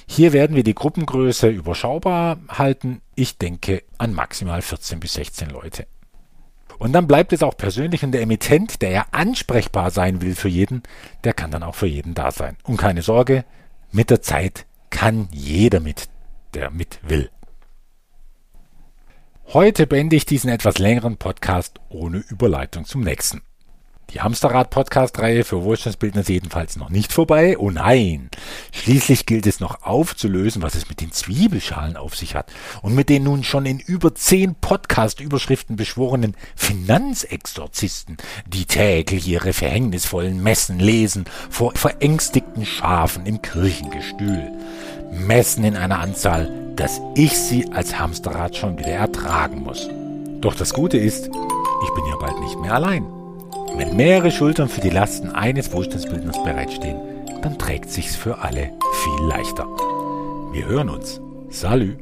Hier 0.07 0.33
werden 0.33 0.55
wir 0.55 0.63
die 0.63 0.75
Gruppengröße 0.75 1.47
überschaubar 1.47 2.39
halten. 2.49 3.01
Ich 3.15 3.37
denke 3.37 3.83
an 3.97 4.13
maximal 4.13 4.61
14 4.61 4.99
bis 4.99 5.13
16 5.13 5.49
Leute. 5.49 5.87
Und 6.77 6.93
dann 6.93 7.07
bleibt 7.07 7.33
es 7.33 7.43
auch 7.43 7.57
persönlich 7.57 8.03
und 8.03 8.13
der 8.13 8.21
Emittent, 8.21 8.81
der 8.81 8.91
ja 8.91 9.05
ansprechbar 9.11 9.91
sein 9.91 10.21
will 10.21 10.33
für 10.33 10.47
jeden, 10.47 10.81
der 11.25 11.33
kann 11.33 11.51
dann 11.51 11.63
auch 11.63 11.75
für 11.75 11.87
jeden 11.87 12.13
da 12.13 12.31
sein. 12.31 12.55
Und 12.63 12.77
keine 12.77 13.01
Sorge, 13.01 13.43
mit 13.91 14.09
der 14.09 14.21
Zeit 14.21 14.65
kann 14.89 15.27
jeder 15.31 15.81
mit, 15.81 16.07
der 16.53 16.71
mit 16.71 16.99
will. 17.03 17.29
Heute 19.51 19.87
beende 19.87 20.15
ich 20.15 20.25
diesen 20.25 20.49
etwas 20.49 20.77
längeren 20.77 21.17
Podcast 21.17 21.79
ohne 21.89 22.19
Überleitung 22.19 22.85
zum 22.85 23.01
nächsten. 23.01 23.41
Die 24.13 24.21
Hamsterrad-Podcast-Reihe 24.21 25.43
für 25.43 25.63
Wohlstandsbildner 25.63 26.21
ist 26.21 26.29
jedenfalls 26.29 26.77
noch 26.77 26.89
nicht 26.89 27.13
vorbei. 27.13 27.57
Oh 27.59 27.69
nein! 27.69 28.29
Schließlich 28.71 29.27
gilt 29.27 29.45
es 29.45 29.59
noch 29.59 29.83
aufzulösen, 29.83 30.63
was 30.63 30.73
es 30.73 30.89
mit 30.89 30.99
den 30.99 31.11
Zwiebelschalen 31.11 31.95
auf 31.95 32.15
sich 32.15 32.33
hat 32.33 32.51
und 32.81 32.95
mit 32.95 33.09
den 33.09 33.23
nun 33.23 33.43
schon 33.43 33.67
in 33.67 33.79
über 33.79 34.15
zehn 34.15 34.55
Podcast-Überschriften 34.55 35.75
beschworenen 35.75 36.35
Finanzexorzisten, 36.55 38.17
die 38.47 38.65
täglich 38.65 39.27
ihre 39.27 39.53
verhängnisvollen 39.53 40.41
Messen 40.41 40.79
lesen 40.79 41.25
vor 41.51 41.73
verängstigten 41.75 42.65
Schafen 42.65 43.27
im 43.27 43.43
Kirchengestühl. 43.43 44.51
Messen 45.11 45.63
in 45.63 45.75
einer 45.75 45.99
Anzahl, 45.99 46.51
dass 46.75 46.99
ich 47.15 47.37
sie 47.37 47.71
als 47.73 47.99
Hamsterrad 47.99 48.55
schon 48.55 48.79
wieder 48.79 48.89
ertragen 48.89 49.61
muss. 49.61 49.87
Doch 50.41 50.55
das 50.55 50.73
Gute 50.73 50.97
ist, 50.97 51.25
ich 51.25 51.93
bin 51.93 52.05
ja 52.09 52.15
bald 52.19 52.39
nicht 52.39 52.57
mehr 52.59 52.73
allein. 52.73 53.18
Wenn 53.75 53.95
mehrere 53.95 54.31
Schultern 54.31 54.69
für 54.69 54.81
die 54.81 54.89
Lasten 54.89 55.29
eines 55.29 55.71
Wohlstandsbildners 55.71 56.43
bereitstehen, 56.43 56.99
dann 57.41 57.57
trägt 57.57 57.89
sich's 57.89 58.15
für 58.15 58.39
alle 58.39 58.71
viel 58.93 59.27
leichter. 59.27 59.65
Wir 60.51 60.65
hören 60.65 60.89
uns. 60.89 61.21
Salü. 61.49 61.97